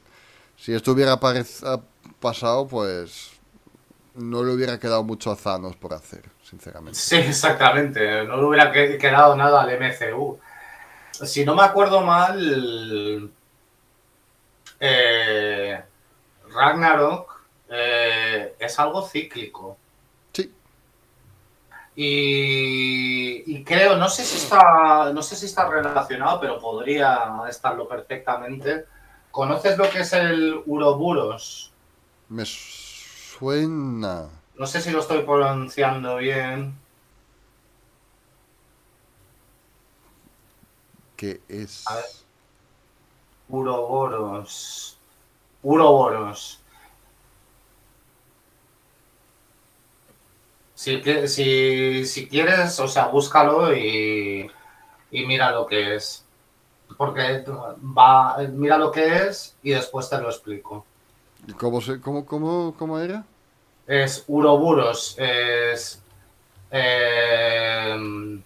[0.57, 3.33] Si esto hubiera pasado, pues
[4.15, 6.99] no le hubiera quedado mucho a Thanos por hacer, sinceramente.
[6.99, 8.25] Sí, exactamente.
[8.25, 10.39] No le hubiera quedado nada al MCU.
[11.13, 13.33] Si no me acuerdo mal,
[14.79, 15.83] eh,
[16.53, 19.77] Ragnarok eh, es algo cíclico.
[22.03, 28.87] Y, creo, no sé si está, no sé si está relacionado, pero podría estarlo perfectamente.
[29.31, 31.71] ¿Conoces lo que es el Uroburos?
[32.31, 34.31] Me suena.
[34.57, 36.75] No sé si lo estoy pronunciando bien.
[41.19, 41.85] ¿Qué es?
[43.51, 44.99] Uroboros.
[45.63, 46.60] Uroboros.
[50.81, 54.51] Si, si, si quieres, o sea, búscalo y,
[55.11, 56.25] mira lo que es.
[56.97, 60.87] Porque va, mira lo que es y después te lo explico.
[61.59, 63.27] ¿Cómo, se, cómo, cómo, cómo era?
[63.87, 66.03] Es Uroburos, es
[66.71, 68.41] eh,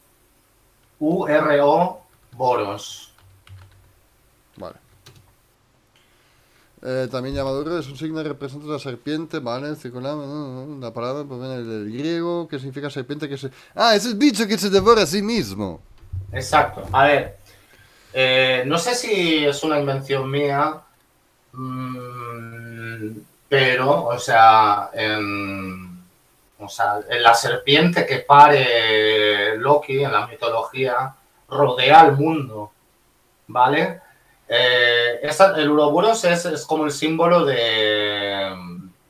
[0.99, 3.15] U-R-O Boros.
[6.87, 9.69] Eh, también llamado es un signo que representa la serpiente, ¿vale?
[9.71, 13.51] La palabra proviene del griego, que significa serpiente que se...
[13.75, 15.81] Ah, es el bicho que se devora a sí mismo.
[16.31, 16.87] Exacto.
[16.93, 17.39] A ver,
[18.13, 20.79] eh, no sé si es una invención mía,
[21.53, 23.11] mm,
[23.49, 26.05] pero, o sea, en,
[26.59, 31.15] o sea, en la serpiente que pare Loki en la mitología
[31.49, 32.73] rodea al mundo,
[33.47, 34.04] ¿vale?
[34.49, 35.21] Eh,
[35.57, 38.55] el Uroboros es, como el símbolo de,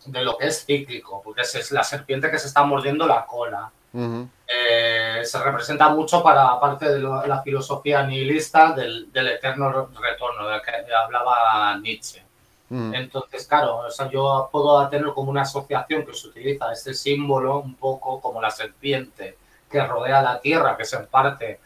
[0.07, 3.71] lo que es cíclico, porque es, la serpiente que se está mordiendo la cola.
[3.97, 10.95] Eh, se representa mucho para parte de la filosofía nihilista del, eterno retorno, del que
[10.95, 12.23] hablaba Nietzsche.
[12.71, 18.21] Entonces, claro, yo puedo tener como una asociación que se utiliza este símbolo un poco
[18.21, 19.37] como la serpiente
[19.71, 21.61] que rodea la tierra, que es en parte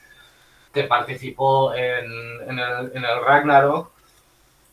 [0.73, 3.91] que participó en, el, el Ragnarok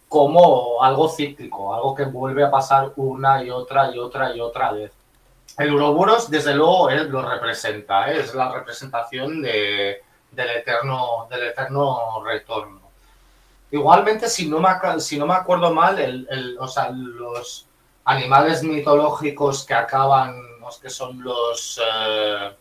[0.08, 4.72] como algo cíclico, algo que vuelve a pasar una y otra y otra y otra
[4.72, 4.92] vez.
[5.58, 8.20] El Uroboros, desde luego, lo representa, ¿eh?
[8.20, 12.82] es la representación de, del, eterno, del eterno retorno.
[13.72, 14.70] Igualmente, si no me,
[15.00, 17.68] si acuerdo mal, el, sea, los,
[18.06, 22.52] animales mitológicos que acaban, los que son los eh,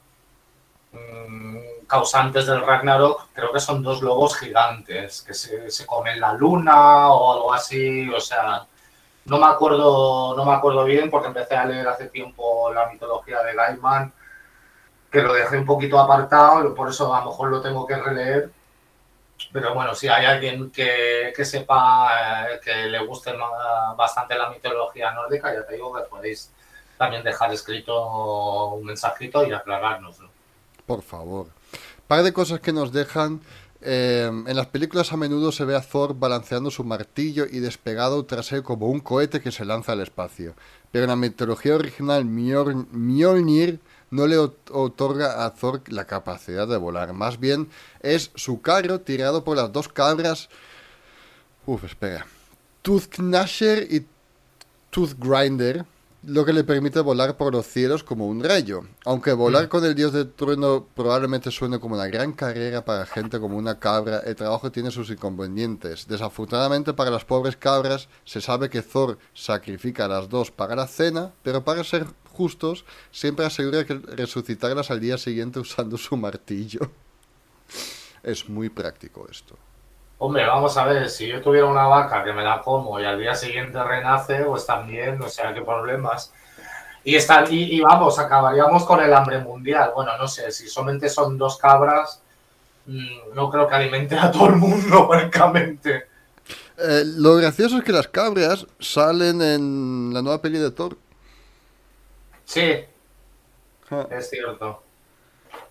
[1.87, 7.09] causantes del Ragnarok, creo que son dos lobos gigantes que se, se, comen la luna
[7.11, 8.67] o algo así, o sea,
[9.27, 13.43] no me acuerdo, no me acuerdo bien porque empecé a leer hace tiempo la mitología
[13.43, 14.13] de Gaiman,
[15.11, 18.51] que lo dejé un poquito apartado, por eso a lo mejor lo tengo que releer
[19.53, 23.33] pero bueno, si hay alguien que, sepa eh, que le guste
[23.97, 26.53] bastante la mitología nórdica, ya te digo que podéis
[26.97, 30.31] también dejar escrito un mensajito y aclarárnoslo.
[30.87, 31.49] Por favor.
[32.07, 33.41] Par de cosas que nos dejan.
[33.87, 38.25] Eh, en las películas a menudo se ve a Thor balanceando su martillo y despegado
[38.25, 40.55] tras él como un cohete que se lanza al espacio.
[40.91, 43.81] Pero en la mitología original Mjolnir
[44.11, 47.13] no le otorga a Thor la capacidad de volar.
[47.13, 47.69] Más bien
[48.01, 50.49] es su carro tirado por las dos cabras.
[51.67, 52.27] Uf, espera.
[52.83, 54.07] Toothknasher y
[54.91, 55.85] Toothgrinder,
[56.27, 58.83] lo que le permite volar por los cielos como un rayo.
[59.05, 59.69] Aunque volar mm.
[59.69, 63.79] con el dios del trueno probablemente suene como una gran carrera para gente como una
[63.79, 66.07] cabra, el trabajo tiene sus inconvenientes.
[66.09, 70.87] Desafortunadamente para las pobres cabras se sabe que Thor sacrifica a las dos para la
[70.87, 76.91] cena, pero para ser justos, siempre asegura que resucitarlas al día siguiente usando su martillo.
[78.23, 79.55] Es muy práctico esto.
[80.27, 83.19] Hombre, vamos a ver, si yo tuviera una vaca que me la como y al
[83.19, 86.33] día siguiente renace, pues también, no sé qué problemas.
[87.05, 89.93] Y, está, y, vamos, acabaríamos con el hambre mundial.
[89.95, 92.23] Bueno, no sé, si solamente son dos cabras,
[92.87, 96.07] mm, no creo que alimente a todo el mundo, francamente.
[96.79, 100.97] Eh, lo gracioso es que las cabras salen en la nueva peli de Thor.
[102.47, 102.83] Sí,
[104.11, 104.83] es cierto.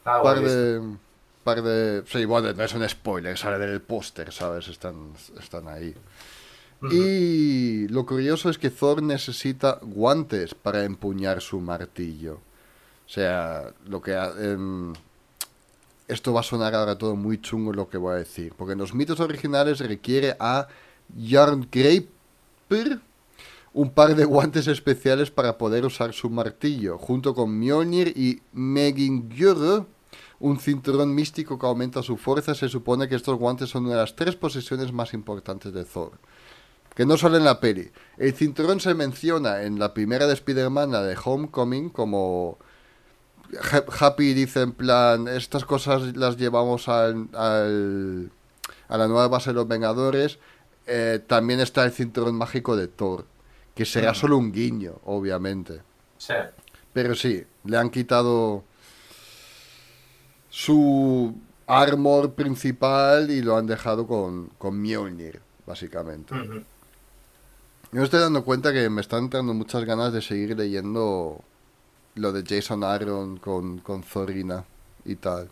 [0.03, 0.79] par de,
[1.43, 2.03] par de...
[2.07, 4.67] Sí, bueno, no es un spoiler, sale del póster, ¿sabes?
[4.67, 5.93] Están, están ahí.
[6.91, 12.39] Y lo curioso es que Thor necesita guantes para empuñar su martillo.
[13.05, 14.13] O sea, lo que...
[14.13, 14.93] Em,
[16.07, 18.53] esto va a sonar ahora todo muy chungo lo que voy a decir.
[18.57, 20.67] Porque en los mitos originales requiere a
[21.17, 22.99] Jarn Greiper
[23.73, 29.85] un par de guantes especiales para poder usar su martillo, junto con Mjolnir y Megingjörr,
[30.43, 32.53] un cinturón místico que aumenta su fuerza.
[32.53, 36.11] Se supone que estos guantes son una de las tres posesiones más importantes de Thor.
[36.93, 37.89] Que no solo en la peli.
[38.17, 42.57] El cinturón se menciona en la primera de Spider-Man, la de Homecoming, como...
[43.99, 49.67] Happy dice en plan, estas cosas las llevamos al, a la nueva base de los
[49.67, 50.39] Vengadores.
[50.87, 53.25] Eh, también está el cinturón mágico de Thor
[53.75, 54.15] que será mm.
[54.15, 55.81] solo un guiño, obviamente.
[56.17, 56.33] Sí.
[56.91, 58.63] Pero sí, le han quitado
[60.53, 61.33] su
[61.65, 66.35] armor principal y lo han dejado con, con Mjolnir, básicamente.
[66.35, 71.41] Yo me estoy dando cuenta que me están entrando muchas ganas de seguir leyendo
[72.13, 74.63] lo de Jason Aaron con, con Zorina
[75.05, 75.49] y tal.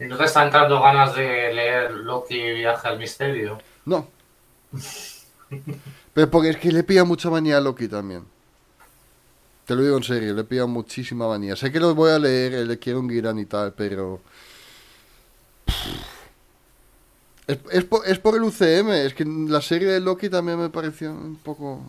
[0.00, 3.58] ¿Y no te están entrando ganas de leer Loki Viaje al Misterio?
[3.84, 4.08] No.
[6.14, 8.24] Pero porque es que le pilla mucha manía a Loki también.
[9.68, 11.54] Te lo digo en serio, le pilla muchísima manía.
[11.54, 14.18] Sé que lo voy a leer, le quiero un Giran y tal, pero...
[17.46, 21.82] Es, por, el UCM, es que la serie de Loki también me pareció un poco...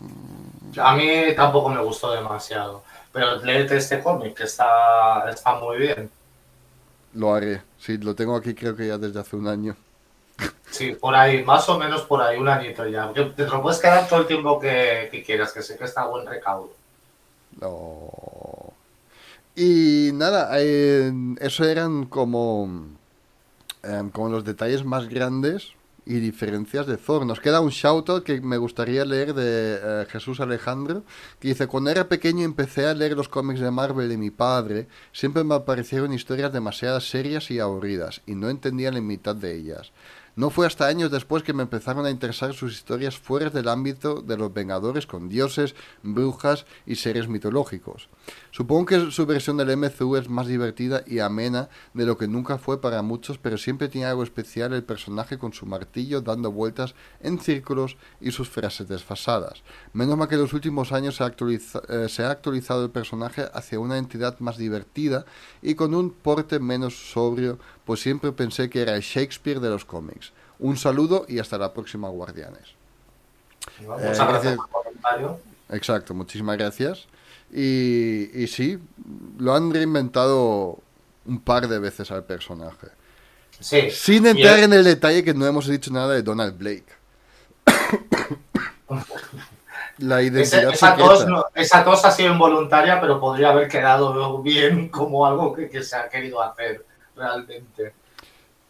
[0.76, 6.10] A mí tampoco me gustó demasiado, pero léete este cómic, que está, está muy bien.
[7.14, 9.74] Lo haré, sí, lo tengo aquí creo que ya desde hace un año.
[10.70, 13.10] Sí, por ahí, más o menos por ahí, un añito ya.
[13.14, 16.26] Te lo puedes quedar todo el tiempo que, quieras, que sé que está a buen
[16.26, 16.79] recaudo.
[17.58, 18.72] No.
[19.56, 22.86] Y nada, eso eran como,
[23.82, 25.74] em, como los detalles más grandes
[26.06, 27.26] y diferencias de Thor.
[27.26, 31.04] Nos queda un shoutout que me gustaría leer de eh, Jesús Alejandro,
[31.38, 34.88] que dice, cuando era pequeño empecé a leer los cómics de Marvel de mi padre,
[35.12, 39.92] siempre me aparecieron historias demasiado serias y aburridas, y no entendía la mitad de ellas.
[40.40, 44.22] No fue hasta años después que me empezaron a interesar sus historias fuera del ámbito
[44.22, 48.08] de los Vengadores con dioses, brujas y seres mitológicos.
[48.50, 52.58] Supongo que su versión del MCU es más divertida y amena de lo que nunca
[52.58, 56.94] fue para muchos, pero siempre tiene algo especial el personaje con su martillo dando vueltas
[57.20, 59.62] en círculos y sus frases desfasadas.
[59.92, 61.34] Menos mal que en los últimos años se ha,
[61.88, 65.24] eh, se ha actualizado el personaje hacia una entidad más divertida
[65.62, 69.84] y con un porte menos sobrio, pues siempre pensé que era el Shakespeare de los
[69.84, 70.32] cómics.
[70.58, 72.74] Un saludo y hasta la próxima, Guardianes.
[73.80, 74.58] Eh, gracias.
[75.70, 77.06] Exacto, muchísimas gracias.
[77.52, 78.78] Y, sí,
[79.38, 80.78] lo han reinventado
[81.26, 82.88] un par de veces al personaje.
[83.58, 83.90] Sí.
[83.90, 86.86] Sin entrar en el detalle que no hemos dicho nada de Donald Blake.
[89.98, 91.08] La Ese- identidad esa, secreta.
[91.10, 95.68] tos, no- esa tos ha sido involuntaria, pero podría haber quedado bien como algo que,
[95.68, 97.92] que se ha querido hacer realmente.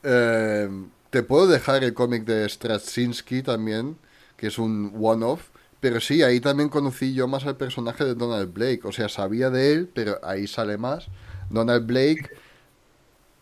[0.02, 0.68] Eh,
[1.10, 3.96] te puedo dejar el cómic de Straczynski también,
[4.36, 5.42] que es un one-off.
[5.80, 8.82] Pero sí, ahí también conocí yo más al personaje de Donald Blake.
[8.84, 11.06] O sea, sabía de él, pero ahí sale más.
[11.48, 12.30] Donald Blake,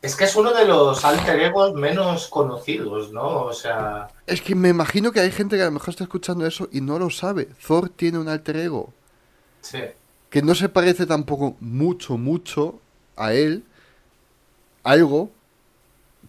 [0.01, 3.45] Es que es uno de los alter egos menos conocidos, ¿no?
[3.45, 6.47] O sea, es que me imagino que hay gente que a lo mejor está escuchando
[6.47, 7.47] eso y no lo sabe.
[7.66, 8.93] Thor tiene un alter ego.
[9.61, 9.80] sí.
[10.30, 12.80] que no se parece tampoco mucho, mucho
[13.16, 13.64] a él,
[14.84, 15.30] algo,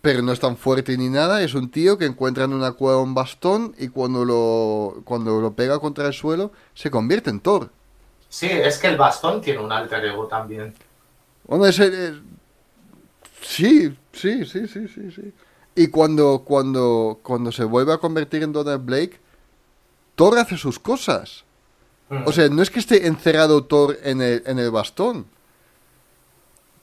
[0.02, 3.02] pero no es tan fuerte ni nada, es un tío que encuentra en una cueva
[3.02, 7.72] un bastón y cuando lo, cuando lo pega contra el suelo se convierte en Thor.
[8.30, 10.74] Sí, es que el bastón tiene un alter ego también.
[11.45, 11.84] Bueno, sí,
[13.41, 15.34] sí, sí, sí, sí, sí.
[15.76, 19.20] Y cuando, cuando, cuando se vuelve a convertir en Donald Blake,
[20.16, 21.43] Thor hace sus cosas.
[22.10, 22.24] Mm.
[22.26, 25.26] O sea, no es que esté encerrado Thor en el, en el bastón.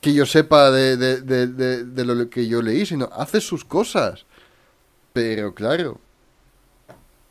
[0.01, 4.25] Que yo sepa de, de, de, de- lo que yo leí, sino hace sus cosas.
[5.13, 5.99] Pero claro,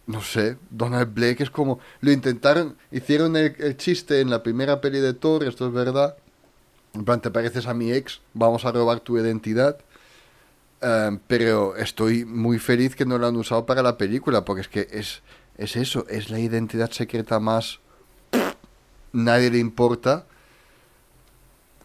[0.07, 1.79] no sé, Donald Blake es como...
[2.01, 6.17] Lo intentaron, hicieron el, chiste en la primera peli de Thor, esto es verdad.
[6.95, 9.79] En plan, te pareces a mi ex, vamos a robar tu identidad.
[10.83, 14.69] Um, pero estoy muy feliz que no lo han usado para la película, porque es
[14.69, 15.23] que es,
[15.57, 17.81] es eso, es la identidad secreta más...
[19.13, 20.27] Nadie le importa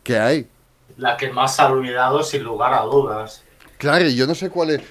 [0.04, 0.50] que hay.
[1.02, 3.42] La que más ha olvidado sin lugar a dudas.
[3.80, 4.84] Claro, y yo no sé cuál es,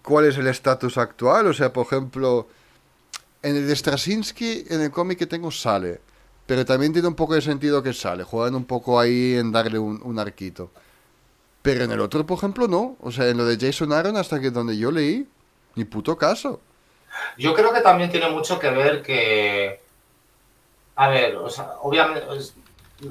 [0.00, 1.46] cuál es el estatus actual.
[1.48, 2.48] O sea, por ejemplo,
[3.42, 6.00] en el de Straczynski, en el cómic que tengo, sale.
[6.46, 8.24] Pero también tiene un poco de sentido que sale.
[8.24, 10.70] Juegan un poco ahí en darle un, un arquito.
[11.60, 12.96] Pero en el otro, por ejemplo, no.
[13.02, 15.28] O sea, en lo de Jason Aaron, hasta que donde yo leí,
[15.74, 16.62] ni puto caso.
[17.36, 19.82] Yo creo que también tiene mucho que ver que.
[20.94, 22.24] A ver, o sea, obviamente.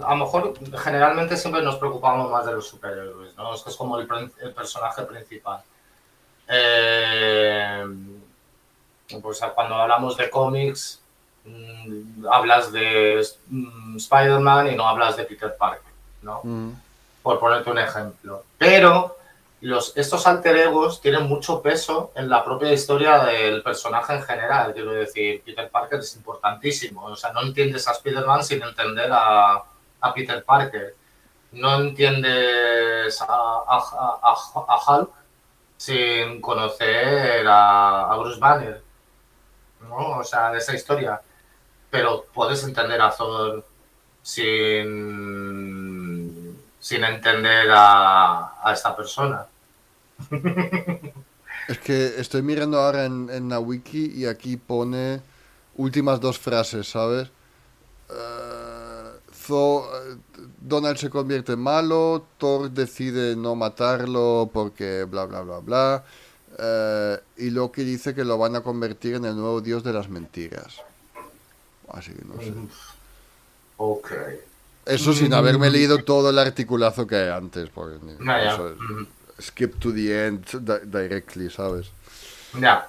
[0.03, 3.53] A lo mejor generalmente siempre nos preocupamos más de los superhéroes, ¿no?
[3.53, 4.07] Es que es como el,
[4.55, 5.61] personaje principal.
[6.47, 7.85] Eh,
[9.21, 11.01] pues cuando hablamos de cómics,
[11.45, 16.41] mm, hablas de mm, Spider-Man y no hablas de Peter Parker, ¿no?
[16.43, 16.71] Mm.
[17.21, 18.43] por ponerte un ejemplo.
[18.57, 19.17] Pero
[19.61, 24.73] los, estos alter egos tienen mucho peso en la propia historia del personaje en general.
[24.73, 27.05] Quiero decir, Peter Parker es importantísimo.
[27.05, 29.63] O sea, no entiendes a Spider-Man sin entender a,
[30.01, 30.95] a Peter Parker.
[31.51, 35.09] No entiendes a, Hulk
[35.77, 38.81] sin conocer a, Bruce Banner.
[39.81, 40.19] ¿no?
[40.19, 41.21] O sea, de esa historia.
[41.89, 43.65] Pero puedes entender a Thor
[44.21, 44.89] sin,
[46.79, 49.45] sin entender a, esta persona.
[51.67, 55.19] Es que estoy mirando ahora en, en la wiki y aquí pone
[55.77, 57.27] últimas dos frases, ¿sabes?
[58.09, 58.64] Eh,
[59.49, 60.17] Eh,
[60.61, 66.03] Donald se convierte en malo, Thor decide no matarlo porque bla bla bla bla.
[66.57, 70.09] eh, y Loki dice que lo van a convertir en el nuevo dios de las
[70.09, 70.77] mentiras.
[71.89, 72.53] Así que no sé.
[73.77, 74.11] Ok.
[74.85, 77.69] Eso sin haberme leído todo el articulazo que hay antes.
[77.69, 78.53] Porque Ya, ya.
[78.53, 79.05] eso es- Mm,
[79.41, 81.87] skip to the end di- directly, ¿sabes?
[82.59, 82.87] Ya.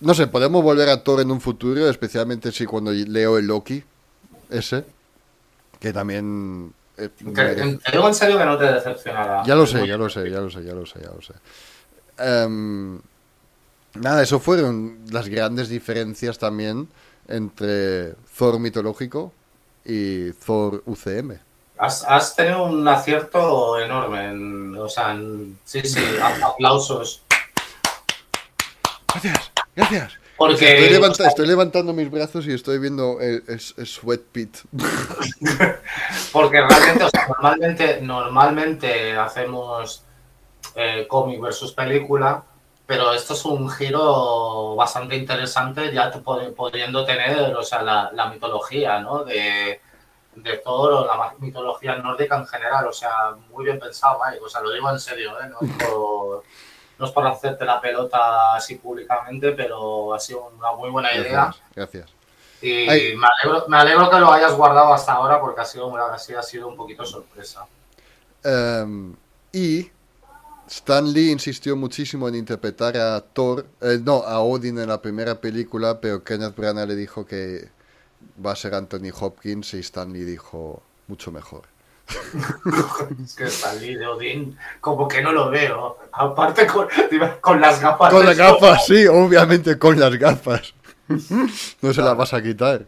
[0.00, 3.82] No sé, podemos volver a Thor en un futuro, especialmente si cuando leo el Loki,
[4.50, 4.84] ese,
[5.80, 6.72] que también...
[6.96, 9.42] eh, Te digo en serio que no te decepcionará.
[9.44, 11.34] Ya lo sé, ya lo sé, ya lo sé, ya lo sé, ya lo sé.
[12.18, 13.00] Em,
[13.94, 16.88] nada, eso fueron las grandes diferencias también
[17.28, 19.32] entre Thor mitológico
[19.84, 21.38] y Thor UCM.
[21.78, 24.30] Has, has tenido un acierto enorme.
[24.30, 26.00] en- o sea, en- sí, sí,
[26.42, 27.22] aplausos.
[29.12, 30.12] Gracias, gracias.
[30.38, 34.56] Porque Estoy, levanta- estoy levantando mis brazos y estoy viendo el, el- el sweat pit.
[36.32, 40.04] Porque realmente, o sea, normalmente, normalmente hacemos
[40.74, 42.42] eh, cómic versus película,
[42.86, 49.00] pero esto es un giro bastante interesante, ya pudiendo tener, o sea, la, la mitología,
[49.00, 49.24] ¿no?
[49.24, 49.80] De,
[50.36, 54.48] de Thor o la mitología nórdica en general, o sea, muy bien pensado, Mike, o
[54.48, 55.48] sea, lo digo en serio, ¿eh?
[55.50, 56.44] No es por,
[56.98, 61.54] no es por hacerte la pelota así públicamente, pero ha sido una muy buena idea.
[61.74, 62.10] Gracias.
[62.60, 63.16] Y Ay.
[63.16, 66.42] me alegro, me alegro que lo hayas guardado hasta ahora porque ha sido, así ha
[66.42, 67.66] sido un poquito sorpresa.
[68.42, 69.14] Em,
[69.52, 69.90] y
[70.68, 75.40] Stan Lee insistió muchísimo en interpretar a Thor, eh, no, a Odin en la primera
[75.40, 77.68] película, pero Kenneth Branagh le dijo que
[78.44, 81.62] va a ser Anthony Hopkins y Stan Lee dijo mucho mejor.
[83.24, 85.98] Es que salí de Odín, como que no lo veo.
[86.12, 86.86] Aparte con,
[87.40, 88.12] con las gafas.
[88.12, 90.74] Con las gafas, sí, obviamente con las gafas.
[91.82, 92.84] no se la vas a quitar.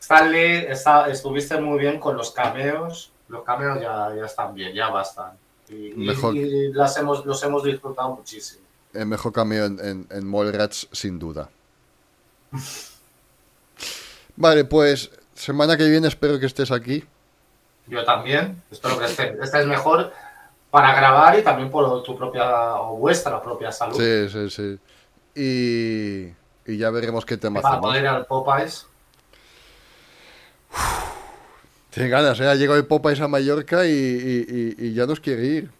[0.00, 3.12] Stanley, está- estuviste muy bien con los cameos.
[3.28, 5.32] Los cameos ya, ya están bien, ya bastan.
[5.68, 6.34] Y, Mejor.
[6.34, 8.62] y las hemos, los hemos disfrutado muchísimo.
[8.94, 11.50] El mejor cambio en, en, en Mallrats, sin duda.
[14.36, 17.04] Vale, pues semana que viene espero que estés aquí.
[17.88, 18.62] Yo también.
[18.70, 20.12] Espero que esté, estés mejor
[20.70, 23.96] para grabar y también por tu propia o vuestra propia salud.
[23.96, 24.78] Sí, sí, sí.
[25.34, 27.90] Y, y ya veremos qué tema Para hacemos.
[27.90, 28.86] poder ir al Popeyes.
[31.90, 32.46] Tiene ganas, ¿eh?
[32.48, 35.70] Ha llegado el Popeyes a Mallorca y, y- y- y ya nos quiere ir.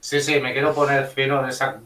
[0.00, 1.80] Sí, sí, me quiero poner fino en esa.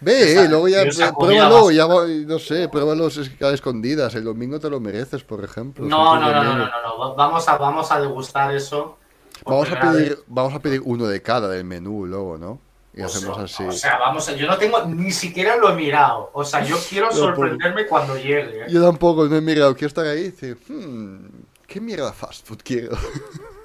[0.00, 0.84] Ve, Esa- eh, luego ya
[1.18, 4.14] pruébalo, ya no sé, pruébalo es- a escondidas.
[4.14, 5.84] El domingo te lo mereces, por ejemplo.
[5.84, 7.14] No, no, no, no, no, no, no.
[7.14, 8.96] Vamos a, vamos a degustar eso.
[9.44, 10.18] Vamos a pedir, vez.
[10.26, 12.58] vamos a pedir uno de cada del menú luego, ¿no?
[12.94, 13.64] Y O hacemos sea, así.
[13.64, 16.30] O sea, vamos, a- yo no tengo, ni siquiera lo he mirado.
[16.32, 18.62] O sea, yo quiero sorprenderme cuando llegue.
[18.62, 18.66] ¿eh?
[18.68, 19.74] Yo tampoco, no he mirado.
[19.74, 21.16] Quiero estar ahí y decir, hmm,
[21.66, 22.96] ¿qué mierda fast food quiero?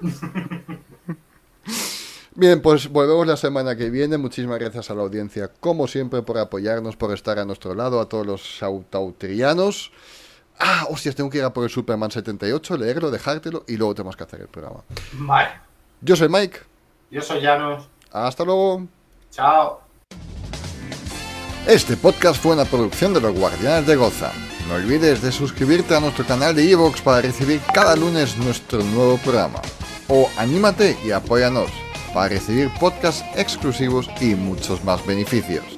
[2.38, 4.18] Bien, pues volvemos la semana que viene.
[4.18, 8.10] Muchísimas gracias a la audiencia, como siempre, por apoyarnos, por estar a nuestro lado, a
[8.10, 9.90] todos los sautautrianos.
[10.58, 14.16] Ah, hostias, tengo que ir a por el Superman 78, leerlo, dejártelo y luego tenemos
[14.16, 14.84] que hacer el programa.
[15.12, 15.48] Vale.
[16.02, 16.58] Yo soy Mike.
[17.10, 17.88] Yo soy Llanos.
[18.12, 18.86] Hasta luego.
[19.30, 19.80] Chao.
[21.66, 24.30] Este podcast fue una producción de los Guardianes de Goza.
[24.68, 29.16] No olvides de suscribirte a nuestro canal de Evox para recibir cada lunes nuestro nuevo
[29.24, 29.62] programa.
[30.08, 31.85] O anímate y apóyanos
[32.16, 35.75] para recibir podcasts exclusivos y muchos más beneficios.